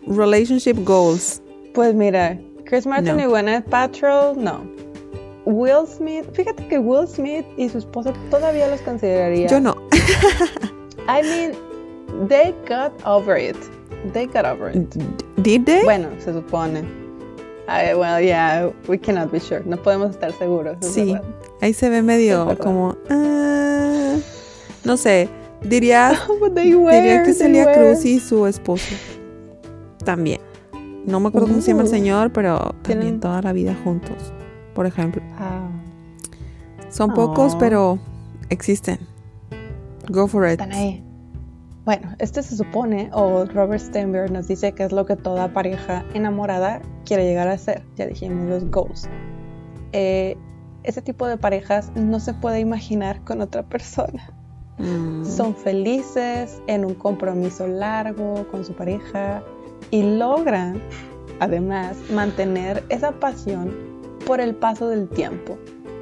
[0.06, 1.40] Relationship goals.
[1.72, 4.66] Pues mira, Chris Martin y Gwyneth Paltrow, no.
[5.44, 9.48] Will Smith, fíjate que Will Smith y su esposa todavía los consideraría.
[9.48, 9.74] Yo no.
[11.08, 11.56] I mean,
[12.28, 13.56] they got over it.
[14.12, 14.94] They got over it.
[15.42, 15.82] Did they?
[15.82, 16.84] Bueno, se supone.
[17.68, 19.62] I, well, yeah, we cannot be sure.
[19.64, 20.76] No podemos estar seguros.
[20.80, 21.16] Sí,
[21.60, 22.96] ahí se ve medio como.
[23.08, 24.20] Uh,
[24.84, 25.28] no sé.
[25.64, 26.12] Diría,
[26.54, 28.94] diría que Celia Cruz y su esposo.
[30.04, 30.40] También.
[31.06, 31.90] No me acuerdo cómo se llama el uh.
[31.90, 34.32] señor, pero también toda la vida juntos,
[34.74, 35.22] por ejemplo.
[35.38, 35.68] Ah.
[36.90, 37.98] Son pocos, pero
[38.50, 38.98] existen.
[40.08, 40.52] Go for it.
[40.52, 41.02] Están ahí.
[41.84, 46.04] Bueno, este se supone, o Robert Steinberg nos dice que es lo que toda pareja
[46.14, 47.82] enamorada quiere llegar a ser.
[47.96, 49.08] Ya dijimos los goals.
[49.92, 50.36] Eh,
[50.84, 54.32] ese tipo de parejas no se puede imaginar con otra persona.
[54.78, 55.24] Mm.
[55.24, 59.42] Son felices en un compromiso largo con su pareja
[59.90, 60.80] y logran,
[61.40, 63.74] además, mantener esa pasión
[64.26, 65.58] por el paso del tiempo.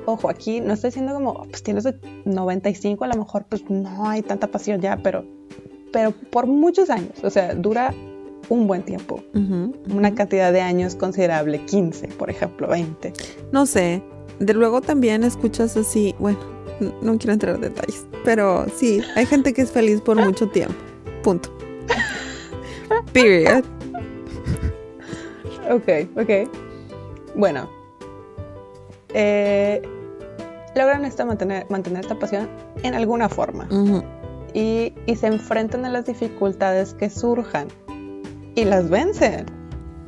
[0.07, 1.87] Ojo, aquí no estoy diciendo como, oh, pues tienes
[2.25, 5.25] 95, a lo mejor pues no hay tanta pasión ya, pero
[5.93, 7.95] pero por muchos años, o sea, dura
[8.49, 9.23] un buen tiempo,
[9.95, 13.13] una cantidad de años considerable, 15, por ejemplo, 20.
[13.53, 14.03] No sé,
[14.41, 16.39] de luego también escuchas así, bueno,
[16.81, 20.75] no quiero entrar en detalles, pero sí, hay gente que es feliz por mucho tiempo,
[21.23, 21.51] punto.
[23.13, 23.65] Period.
[25.71, 26.51] Ok, ok.
[27.37, 27.71] Bueno,
[29.15, 29.83] eh,
[30.75, 32.49] logran esta mantener, mantener esta pasión
[32.83, 33.69] en alguna forma
[34.55, 37.69] y, se enfrentan a las dificultades que surjan
[38.55, 39.47] y las vencen.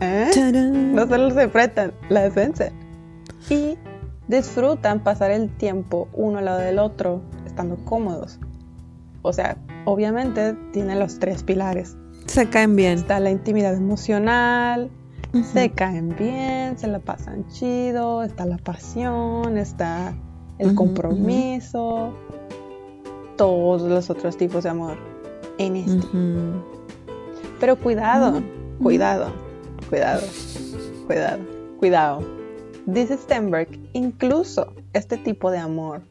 [0.01, 0.31] ¿eh?
[0.73, 2.73] No solo se enfrentan, las vencen.
[3.49, 3.77] Y
[4.33, 8.41] disfrutan pasar el tiempo uno al lado del otro, estando cómodos.
[9.23, 11.97] O sea, obviamente tienen los tres pilares.
[12.27, 12.99] Se caen bien.
[12.99, 14.91] Está la intimidad emocional,
[15.53, 20.15] se caen bien, se la pasan chido, está la pasión, está
[20.59, 22.15] el compromiso,
[23.37, 24.97] todos los otros tipos de amor
[25.59, 26.07] en este.
[27.61, 28.43] Pero cuidado,
[28.83, 29.33] cuidado,
[29.89, 30.23] cuidado,
[31.07, 31.39] cuidado,
[31.79, 32.42] cuidado.
[32.87, 36.03] Dice Stenberg, incluso este tipo de amor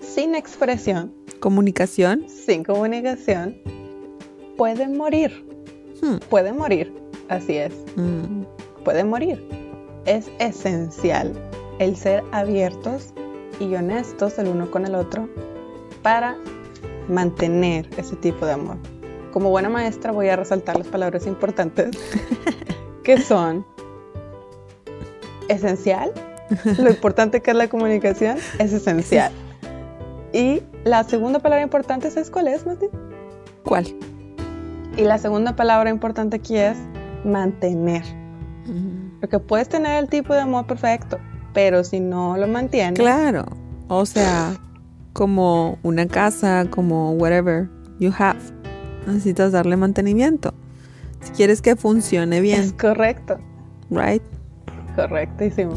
[0.00, 3.56] sin expresión, comunicación, sin comunicación,
[4.56, 5.44] puede morir.
[6.02, 6.16] Hmm.
[6.28, 6.92] Puede morir,
[7.28, 7.72] así es.
[7.96, 8.44] Hmm.
[8.84, 9.44] Puede morir.
[10.06, 11.32] Es esencial
[11.78, 13.12] el ser abiertos
[13.58, 15.28] y honestos el uno con el otro
[16.02, 16.36] para
[17.08, 18.76] mantener ese tipo de amor.
[19.32, 21.90] Como buena maestra voy a resaltar las palabras importantes
[23.04, 23.64] que son
[25.50, 26.12] esencial,
[26.78, 29.32] lo importante que es la comunicación es esencial.
[30.32, 32.86] Y la segunda palabra importante es cuál es, Mati?
[33.64, 33.86] ¿Cuál?
[34.96, 36.76] Y la segunda palabra importante aquí es
[37.24, 38.04] mantener.
[39.20, 41.18] Porque puedes tener el tipo de amor perfecto,
[41.52, 42.98] pero si no lo mantienes.
[42.98, 43.44] Claro.
[43.88, 44.56] O sea,
[45.12, 48.38] como una casa, como whatever you have.
[49.06, 50.54] Necesitas darle mantenimiento.
[51.22, 52.60] Si quieres que funcione bien.
[52.60, 53.38] Es correcto.
[53.90, 54.22] Right?
[55.08, 55.74] Correctísimo.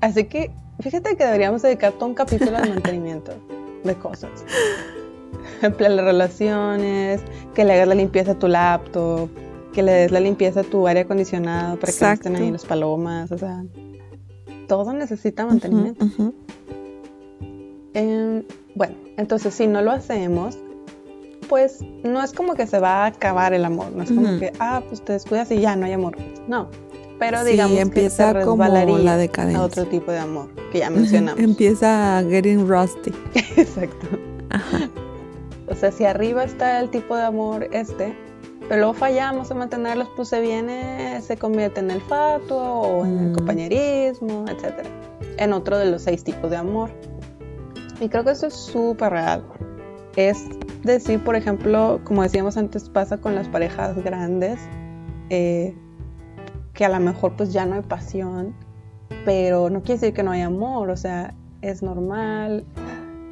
[0.00, 3.32] Así que fíjate que deberíamos dedicar todo un capítulo al mantenimiento
[3.84, 4.30] de cosas.
[5.58, 7.22] Ejemplo, las relaciones,
[7.54, 9.28] que le hagas la limpieza a tu laptop,
[9.72, 12.64] que le des la limpieza a tu aire acondicionado para que no estén ahí las
[12.64, 13.64] palomas, o sea,
[14.66, 16.06] todo necesita mantenimiento.
[17.94, 20.58] Em, bueno, entonces si no lo hacemos,
[21.48, 24.52] pues no es como que se va a acabar el amor, no es como que,
[24.60, 26.16] ah, pues te descuidas y ya no hay amor.
[26.46, 26.68] No,
[27.20, 29.60] pero digamos empieza que se como la decadencia.
[29.60, 31.38] a otro tipo de amor que ya mencionamos.
[31.40, 33.12] empieza getting rusty.
[33.56, 34.08] Exacto.
[35.68, 38.12] O sea, si arriba está el tipo de amor este,
[38.68, 43.18] pero luego fallamos en mantenerlos, pues se viene, se convierte en el fatuo o en
[43.18, 44.88] el compañerismo, etcétera.
[45.36, 46.90] En otro de los seis tipos de amor.
[48.00, 49.44] Y creo que esto es súper real.
[50.16, 50.44] Es
[50.82, 54.58] decir, por ejemplo, como decíamos antes, pasa con las parejas grandes,
[55.28, 55.74] eh,
[56.80, 58.54] que a lo mejor pues ya no hay pasión
[59.24, 62.64] pero no quiere decir que no hay amor, o sea, es normal,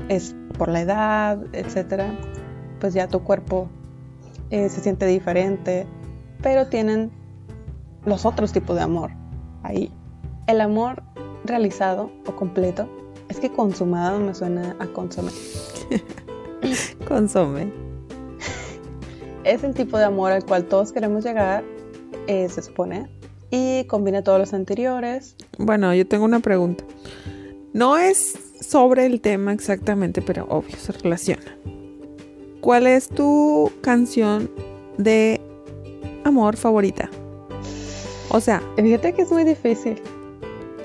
[0.08, 2.14] es por la edad, etcétera.
[2.80, 3.68] Pues ya tu cuerpo
[4.50, 5.86] eh, se siente diferente,
[6.42, 7.10] pero tienen
[8.04, 9.10] los otros tipos de amor
[9.62, 9.90] ahí.
[10.46, 11.02] El amor
[11.44, 12.88] realizado o completo
[13.28, 15.32] es que consumado me suena a consomé.
[17.08, 17.72] Consome.
[19.44, 21.64] Es el tipo de amor al cual todos queremos llegar,
[22.26, 23.08] eh, se supone,
[23.50, 25.36] y combina todos los anteriores.
[25.58, 26.84] Bueno, yo tengo una pregunta.
[27.72, 31.56] No es sobre el tema exactamente, pero obvio, se relaciona.
[32.60, 34.50] ¿Cuál es tu canción
[34.96, 35.40] de
[36.24, 37.08] amor favorita?
[38.30, 39.96] O sea, Fíjate que es muy difícil.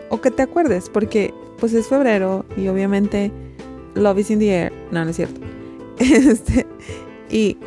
[0.09, 3.31] o que te acuerdes, porque pues es febrero y obviamente
[3.95, 4.73] Love is in the air.
[4.91, 5.39] No, no es cierto.
[5.99, 6.65] Este,
[7.29, 7.57] y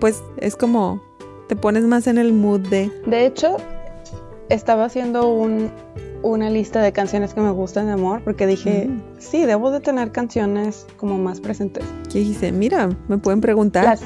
[0.00, 1.02] pues es como
[1.48, 3.56] te pones más en el mood de De hecho,
[4.48, 5.70] estaba haciendo un-
[6.22, 9.02] una lista de canciones que me gustan de amor porque dije, Mm.
[9.18, 11.84] sí, debo de tener canciones como más presentes.
[12.12, 13.84] que dice, mira, me pueden preguntar.
[13.84, 14.02] Las-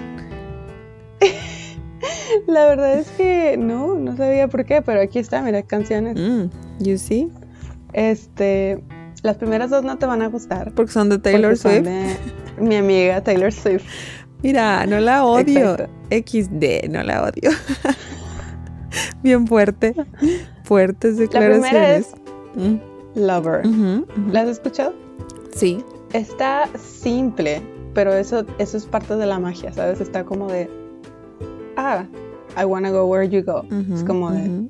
[2.46, 6.16] La verdad es que no, no sabía por qué, pero aquí está, mira, canciones.
[6.18, 6.50] Mm,
[6.82, 7.28] you see?
[7.92, 8.82] Este,
[9.22, 10.72] las primeras dos no te van a gustar.
[10.72, 11.82] Porque son de Taylor Swift.
[11.84, 12.16] de
[12.58, 13.84] mi amiga Taylor Swift.
[14.42, 15.74] Mira, no la odio.
[15.74, 15.88] Exacto.
[16.10, 17.50] XD, no la odio.
[19.22, 19.94] Bien fuerte.
[20.64, 22.06] Fuertes La primera declaraciones.
[22.56, 23.66] es Lover.
[23.66, 24.06] ujú.
[24.30, 24.94] ¿La has escuchado?
[25.54, 25.84] Sí.
[26.12, 27.62] Está simple,
[27.94, 30.00] pero eso, eso es parte de la magia, ¿sabes?
[30.00, 30.68] Está como de,
[31.76, 32.04] ah,
[32.60, 33.60] I wanna go where you go.
[33.70, 34.68] ujú, es como de,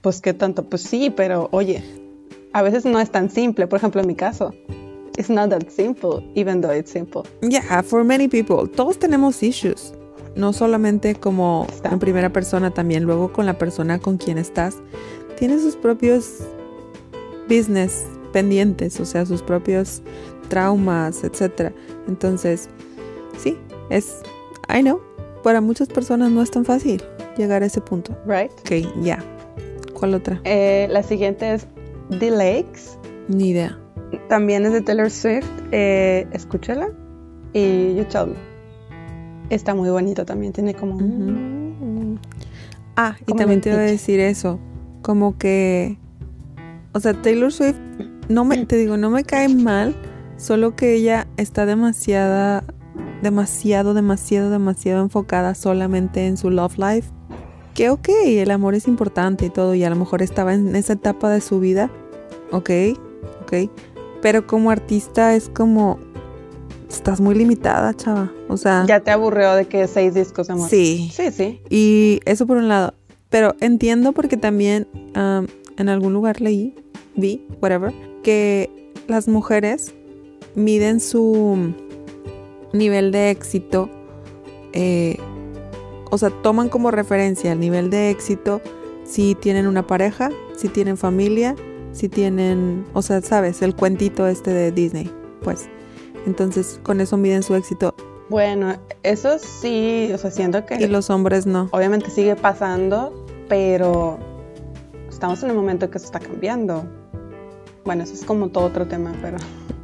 [0.00, 1.82] pues qué tanto, pues sí, pero oye,
[2.52, 3.66] a veces no es tan simple.
[3.66, 4.52] Por ejemplo, en mi caso,
[5.16, 7.22] it's not that simple, even though it's simple.
[7.42, 8.68] Yeah, for many people.
[8.68, 9.92] Todos tenemos issues.
[10.34, 14.76] No solamente como en primera persona, también luego con la persona con quien estás.
[15.38, 16.38] Tiene sus propios
[17.48, 20.02] business pendientes, o sea, sus propios
[20.48, 21.72] traumas, etc.
[22.08, 22.68] Entonces,
[23.38, 23.58] sí,
[23.90, 24.22] es,
[24.68, 25.00] I know,
[25.42, 27.02] para muchas personas no es tan fácil
[27.36, 28.16] llegar a ese punto.
[28.26, 28.50] Right?
[28.60, 29.22] Ok, ya.
[29.92, 30.40] ¿Cuál otra?
[30.44, 31.66] Eh, la siguiente es
[32.18, 32.98] The Lakes.
[33.28, 33.78] Ni idea.
[34.28, 35.46] También es de Taylor Swift.
[35.70, 36.90] Eh, escúchala
[37.52, 38.51] y you tell me.
[39.52, 40.52] Está muy bonito también.
[40.52, 40.96] Tiene como.
[40.96, 42.18] Ujú.
[42.96, 44.58] Ah, y también te iba a decir eso,
[45.00, 45.98] como que,
[46.92, 47.76] o sea, Taylor Swift,
[48.28, 49.94] no me, te digo, no me cae mal,
[50.36, 52.64] solo que ella está demasiada,
[53.22, 57.08] demasiado, demasiado, demasiado enfocada solamente en su love life.
[57.74, 60.92] Que ok, el amor es importante y todo, y a lo mejor estaba en esa
[60.92, 61.90] etapa de su vida,
[62.50, 62.70] ok,
[63.40, 63.70] ok,
[64.20, 65.98] pero como artista es como,
[66.92, 70.68] estás muy limitada, chava, o sea, Ya te aburrió de que seis discos amor.
[70.68, 71.10] sí.
[71.12, 71.60] Sí, sí.
[71.70, 72.94] Y eso por un lado.
[73.30, 75.46] Pero entiendo porque también um,
[75.78, 76.74] en algún lugar leí,
[77.16, 79.94] vi, whatever, que las mujeres
[80.54, 81.72] miden su
[82.72, 83.88] nivel de éxito,
[84.74, 85.16] eh,
[86.10, 88.60] o sea, toman como referencia el nivel de éxito
[89.04, 91.56] si tienen una pareja, si tienen familia,
[91.92, 95.10] si tienen, o sea, sabes, el cuentito este de Disney,
[95.42, 95.68] pues.
[96.26, 97.94] Entonces, con eso miden su éxito
[98.28, 101.68] Bueno, eso sí, o sea, siento que y los hombres no.
[101.72, 104.18] obviamente sigue pasando, pero
[105.08, 106.84] estamos en un momento que eso está cambiando.
[107.84, 109.36] Bueno, eso es como todo otro tema, pero...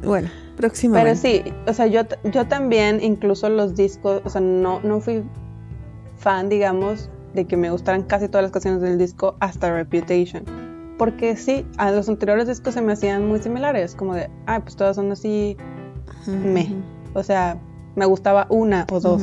[0.03, 1.15] Bueno, Pero próximamente.
[1.15, 5.23] sí, o sea, yo, yo también, incluso los discos, o sea, no, no fui
[6.17, 10.43] fan, digamos, de que me gustaran casi todas las canciones del disco hasta Reputation.
[10.97, 14.75] Porque sí, a los anteriores discos se me hacían muy similares, como de, ay, pues
[14.77, 15.57] todas son así,
[16.29, 16.73] me.
[17.13, 17.57] O sea,
[17.95, 19.21] me gustaba una o dos,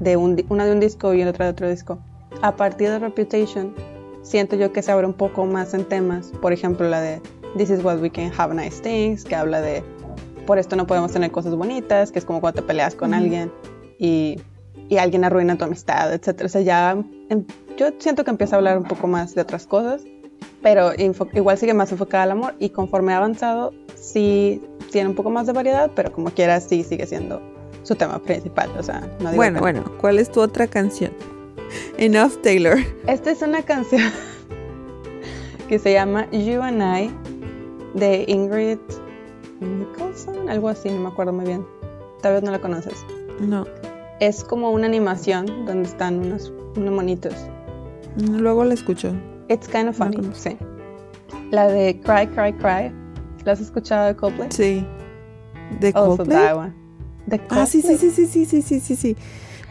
[0.00, 1.98] de un, una de un disco y otra de otro disco.
[2.42, 3.74] A partir de Reputation,
[4.22, 7.20] siento yo que se abre un poco más en temas, por ejemplo, la de
[7.56, 9.84] This is what we can have nice things, que habla de
[10.46, 13.52] por esto no podemos tener cosas bonitas, que es como cuando te peleas con alguien
[13.98, 14.40] y,
[14.88, 16.42] y alguien arruina tu amistad, etc.
[16.44, 16.96] O sea, ya
[17.28, 17.44] em-
[17.76, 20.02] yo siento que empieza a hablar un poco más de otras cosas,
[20.62, 20.92] pero
[21.34, 25.46] igual sigue más enfocada al amor y conforme ha avanzado, sí tiene un poco más
[25.46, 27.40] de variedad, pero como quiera, sí sigue siendo
[27.82, 28.70] su tema principal.
[28.78, 31.12] O sea, no digo Bueno, que- bueno, ¿cuál es tu otra canción?
[31.98, 32.78] Enough Taylor.
[33.06, 34.02] Esta es una canción
[35.68, 37.10] que se llama You and I
[37.98, 38.78] de Ingrid
[39.60, 41.64] Nicholson, algo así, no me acuerdo muy bien.
[42.20, 42.94] Tal vez no la conoces.
[43.40, 43.66] No.
[44.20, 47.34] Es como una animación donde están unos, unos monitos.
[48.16, 49.12] Luego la escucho.
[49.48, 50.50] It's kind of No funny, conozco.
[50.50, 50.56] sí.
[51.50, 52.92] La de Cry, Cry, Cry.
[53.44, 54.48] ¿La has escuchado de Coldplay?
[54.52, 54.86] Sí.
[55.80, 56.72] ¿De Also Coldplay?
[57.26, 58.10] De Ah, sí, sí, Coldplay.
[58.10, 59.16] sí, sí, sí, sí, sí, sí, sí.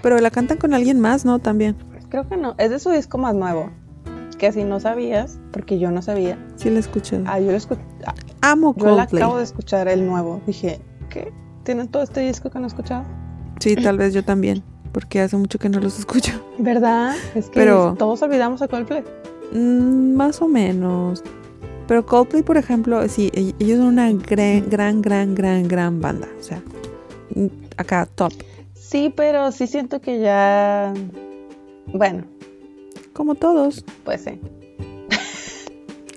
[0.01, 1.39] Pero la cantan con alguien más, ¿no?
[1.39, 1.75] También.
[2.09, 2.55] Creo que no.
[2.57, 3.69] Es de su disco más nuevo,
[4.37, 6.37] que si no sabías, porque yo no sabía.
[6.55, 7.21] Sí la escuché.
[7.25, 7.81] Ah, yo lo escuché.
[8.41, 9.21] Amo Yo la Coldplay.
[9.23, 10.41] acabo de escuchar el nuevo.
[10.47, 11.31] Dije, ¿qué?
[11.63, 13.03] ¿Tienen todo este disco que no he escuchado?
[13.59, 16.33] Sí, tal vez yo también, porque hace mucho que no los escucho.
[16.57, 17.15] ¿Verdad?
[17.35, 19.03] Es que Pero- todos olvidamos a Coldplay.
[19.51, 21.23] Mm, más o menos.
[21.87, 26.27] Pero Coldplay, por ejemplo, sí, e- ellos son una gran, gran, gran, gran, gran banda.
[26.39, 26.61] O sea,
[27.35, 27.47] mm,
[27.77, 28.31] acá top.
[28.73, 30.93] Sí, pero sí siento que ya.
[31.87, 32.23] Bueno,
[33.13, 33.83] Como todos.
[34.05, 34.39] pues sí.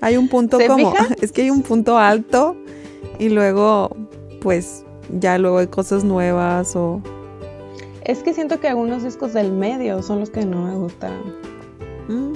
[0.01, 1.15] Hay un punto ¿Se como, fijan?
[1.21, 2.55] es que hay un punto alto
[3.19, 3.95] y luego,
[4.41, 4.85] pues,
[5.19, 7.01] ya luego hay cosas nuevas o...
[8.03, 11.13] Es que siento que algunos discos del medio son los que no me gustan.
[12.07, 12.33] Mm,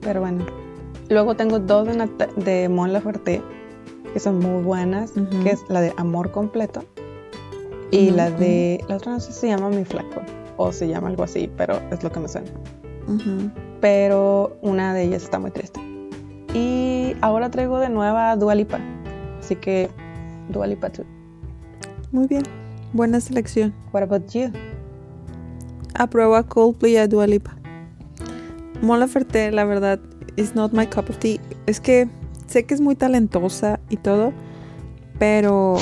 [0.00, 0.44] Pero bueno.
[1.08, 3.42] Luego tengo dos de, Nat- de Mon Laferte
[4.12, 6.82] que son muy buenas, que es la de Amor Completo
[7.90, 10.22] y la de la otra no sé si se llama Mi Flaco
[10.56, 12.48] o se llama algo así, pero es lo que me suena.
[13.80, 15.80] Pero una de ellas está muy triste.
[16.54, 18.78] Y ahora traigo de nueva Dua Lipa,
[19.38, 19.88] así que
[20.48, 21.04] Dua Lipa too.
[22.12, 22.42] Muy bien.
[22.92, 23.74] Buena selección.
[23.92, 24.50] What about you?
[25.94, 27.56] Aprueba Coldplay a Dua Lipa.
[28.82, 29.98] Mon Laferte, la verdad,
[30.36, 31.40] is not my cup of tea.
[31.66, 32.08] Es que
[32.46, 34.32] sé que es muy talentosa y todo,
[35.18, 35.78] pero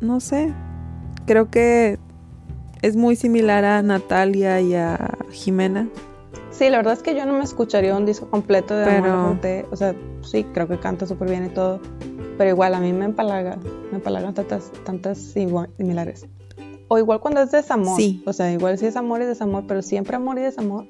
[0.00, 0.52] no sé.
[1.26, 1.98] Creo que
[2.82, 5.88] es muy similar a Natalia y a Jimena.
[6.50, 9.66] Sí, la verdad es que yo no me escucharía un disco completo de Pero- Laferte.
[9.70, 11.80] O sea, sí, creo que canta súper bien y todo.
[12.36, 13.58] Pero igual a mí me empalaga.
[13.90, 16.26] Me empalagan tantas, tantas igual- similares.
[16.88, 17.96] O igual cuando es desamor.
[17.96, 18.22] Sí.
[18.26, 20.86] O sea, igual sí es amor y desamor, pero siempre amor y desamor.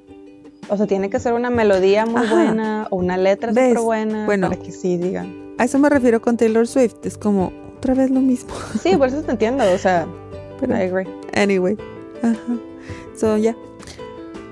[0.67, 2.33] O sea, tiene que ser una melodía muy Ajá.
[2.35, 3.69] buena o una letra ¿Ves?
[3.69, 4.49] súper buena Bueno.
[4.49, 5.53] para que sí digan.
[5.57, 6.95] A eso me refiero con Taylor Swift.
[7.03, 8.49] Es como otra vez lo mismo.
[8.83, 9.63] Sí, por eso te entiendo.
[9.73, 10.05] O sea,
[10.59, 11.07] Pero, I agree.
[11.33, 11.77] anyway.
[12.21, 12.37] Ajá.
[13.15, 13.55] So, ya.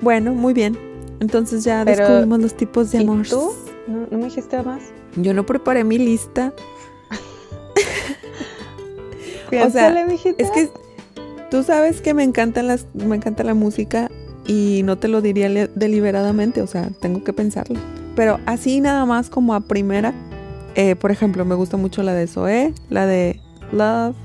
[0.02, 0.78] Bueno, muy bien.
[1.20, 3.28] Entonces ya Pero, descubrimos los tipos de ¿Y amor.
[3.28, 3.52] tú?
[3.88, 4.82] ¿No, ¿No me dijiste más?
[5.16, 6.54] Yo no preparé mi lista.
[9.66, 10.06] O sea.
[10.38, 10.70] Es que
[11.50, 14.10] tú sabes que me encantan las, me encanta la música
[14.48, 17.80] y no te lo diría deliberadamente, o sea, tengo que pensarlo.
[18.16, 20.14] Pero así nada más como a primera,
[20.76, 23.40] eh, por ejemplo, me gusta mucho la de Zoe, la de
[23.72, 24.16] Love,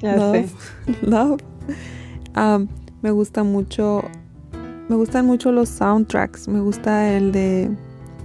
[0.00, 0.94] Ya Love, sé.
[1.02, 1.40] Love.
[3.02, 4.02] Me gusta mucho,
[4.88, 6.48] me gustan mucho los soundtracks.
[6.48, 7.70] Me gusta el de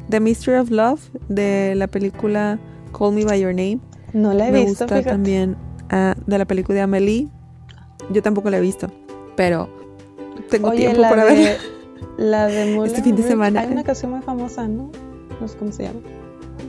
[0.10, 2.58] The Mystery of Love de la película
[2.98, 3.80] Call Me by Your Name.
[4.14, 5.10] No la he Me visto, gusta fíjate.
[5.10, 5.58] también
[5.90, 7.28] ah, de la película de Amelie.
[8.12, 8.90] Yo tampoco la he visto,
[9.36, 9.70] pero
[10.50, 11.58] tengo Oye, tiempo para de, verla.
[12.18, 13.62] La de Moulin Este fin de Rouge, semana.
[13.62, 14.92] Hay una canción muy famosa, ¿no?
[15.40, 16.00] No sé cómo se llama.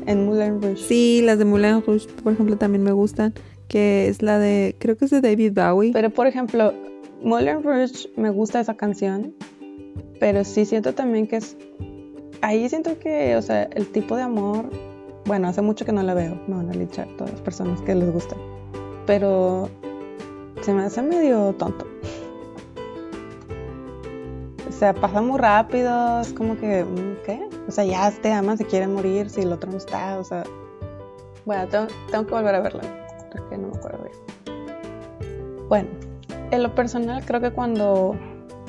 [0.06, 0.76] En Moulin Rouge.
[0.76, 3.34] Sí, las de Moulin Rouge, por ejemplo, también me gustan.
[3.68, 5.92] Que es la de, creo que es de David Bowie.
[5.92, 6.72] Pero, por ejemplo,
[7.22, 9.34] Moulin Rouge me gusta esa canción.
[10.18, 11.56] Pero sí siento también que es.
[12.42, 14.70] Ahí siento que, o sea, el tipo de amor.
[15.26, 16.40] Bueno, hace mucho que no la veo.
[16.46, 18.36] Me van a linchar todas las personas que les gusta.
[19.06, 19.68] Pero
[20.62, 21.86] se me hace medio tonto.
[24.80, 26.22] Sea, pasa muy rápido.
[26.22, 27.46] Es como que, mm, ¿qué?
[27.68, 30.18] O sea, ya te aman, se quiere morir si el otro no está.
[30.18, 30.42] O sea,
[31.44, 32.80] bueno, tengo, tengo que volver a verla.
[33.30, 35.68] Porque no me acuerdo bien.
[35.68, 35.90] Bueno,
[36.50, 38.16] en lo personal creo que cuando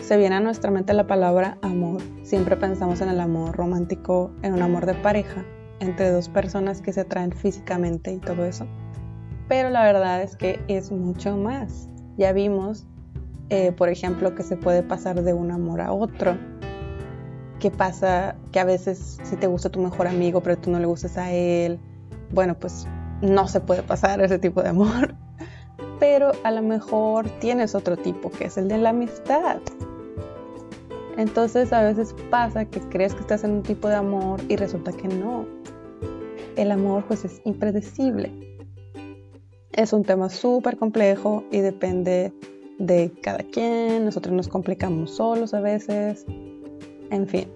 [0.01, 4.53] se viene a nuestra mente la palabra amor, siempre pensamos en el amor romántico, en
[4.53, 5.45] un amor de pareja,
[5.79, 8.67] entre dos personas que se atraen físicamente y todo eso.
[9.47, 11.87] Pero la verdad es que es mucho más.
[12.17, 12.85] Ya vimos,
[13.51, 16.37] eh, por ejemplo, que se puede pasar de un amor a otro.
[17.59, 20.85] Que pasa que a veces si te gusta tu mejor amigo, pero tú no le
[20.85, 21.77] gustas a él,
[22.31, 22.87] bueno, pues
[23.21, 25.15] no se puede pasar ese tipo de amor
[25.99, 29.59] pero a lo mejor tienes otro tipo, que es el de la amistad.
[31.17, 34.93] Entonces a veces pasa que crees que estás en un tipo de amor y resulta
[34.93, 35.45] que no.
[36.55, 38.31] El amor pues es impredecible.
[39.73, 42.33] Es un tema súper complejo y depende
[42.81, 44.05] de cada quien.
[44.05, 46.25] Nosotros nos complicamos solos a veces.
[47.09, 47.47] En fin,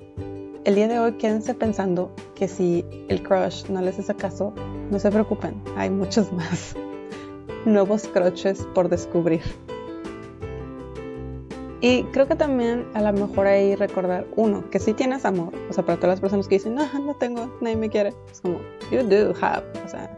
[0.65, 4.53] el día de hoy quédense pensando que si el crush no les hace caso,
[4.91, 6.75] no se preocupen, hay muchos más
[7.65, 9.41] nuevos croches por descubrir.
[11.81, 15.53] Y creo que también a lo mejor ahí recordar, uno, que sí tienes amor.
[15.69, 18.13] O sea, para todas las personas que dicen, no, no tengo, nadie me quiere.
[18.31, 18.59] Es como,
[18.91, 19.63] you do have.
[19.85, 20.09] O sea,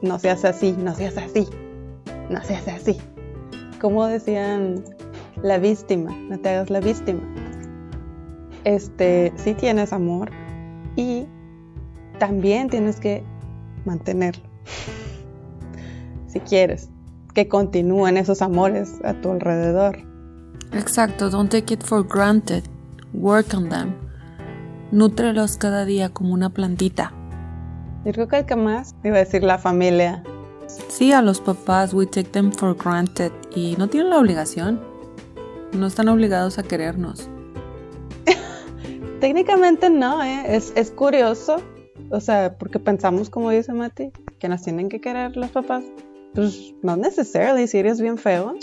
[0.00, 1.48] no seas así, no seas así,
[2.28, 3.00] no seas así.
[3.80, 4.84] Como decían,
[5.42, 7.20] la víctima, no te hagas la víctima.
[8.64, 10.30] Este, sí tienes amor
[10.96, 11.26] y
[12.18, 13.24] también tienes que
[13.86, 14.50] mantenerlo
[16.30, 16.88] si quieres,
[17.34, 19.98] que continúen esos amores a tu alrededor.
[20.72, 22.64] Exacto, don't take it for granted.
[23.12, 23.94] Work on them.
[24.92, 27.12] Nútrelos cada día como una plantita.
[28.04, 30.22] Yo creo que el que más iba a decir la familia.
[30.88, 34.80] Sí, a los papás, we take them for granted y no tienen la obligación.
[35.72, 37.28] No están obligados a querernos.
[39.20, 40.56] Técnicamente no, ¿eh?
[40.56, 41.56] es, es curioso.
[42.10, 45.84] O sea, porque pensamos, como dice Mati, que nos tienen que querer los papás.
[46.34, 48.54] Pues no necesariamente, si eres bien feo.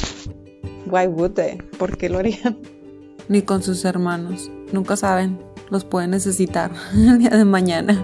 [0.90, 1.58] Why would they?
[1.78, 2.58] ¿Por qué lo harían?
[3.30, 4.52] Ni con sus hermanos.
[4.72, 5.40] Nunca saben.
[5.70, 8.04] Los pueden necesitar el día de mañana.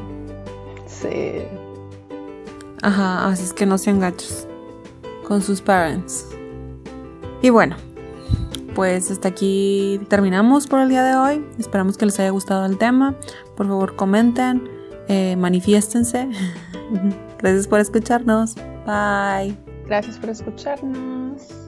[0.85, 1.43] Sí.
[2.83, 4.45] Ajá, así es que no sean gachos
[5.25, 6.27] con sus parents.
[7.41, 7.77] Y bueno,
[8.75, 11.45] pues hasta aquí terminamos por el día de hoy.
[11.57, 13.15] Esperamos que les haya gustado el tema.
[13.55, 14.69] Por favor, comenten,
[15.07, 16.29] eh, manifiéstense.
[17.39, 18.55] Gracias por escucharnos.
[18.85, 19.57] Bye.
[19.85, 21.62] Gracias por escucharnos.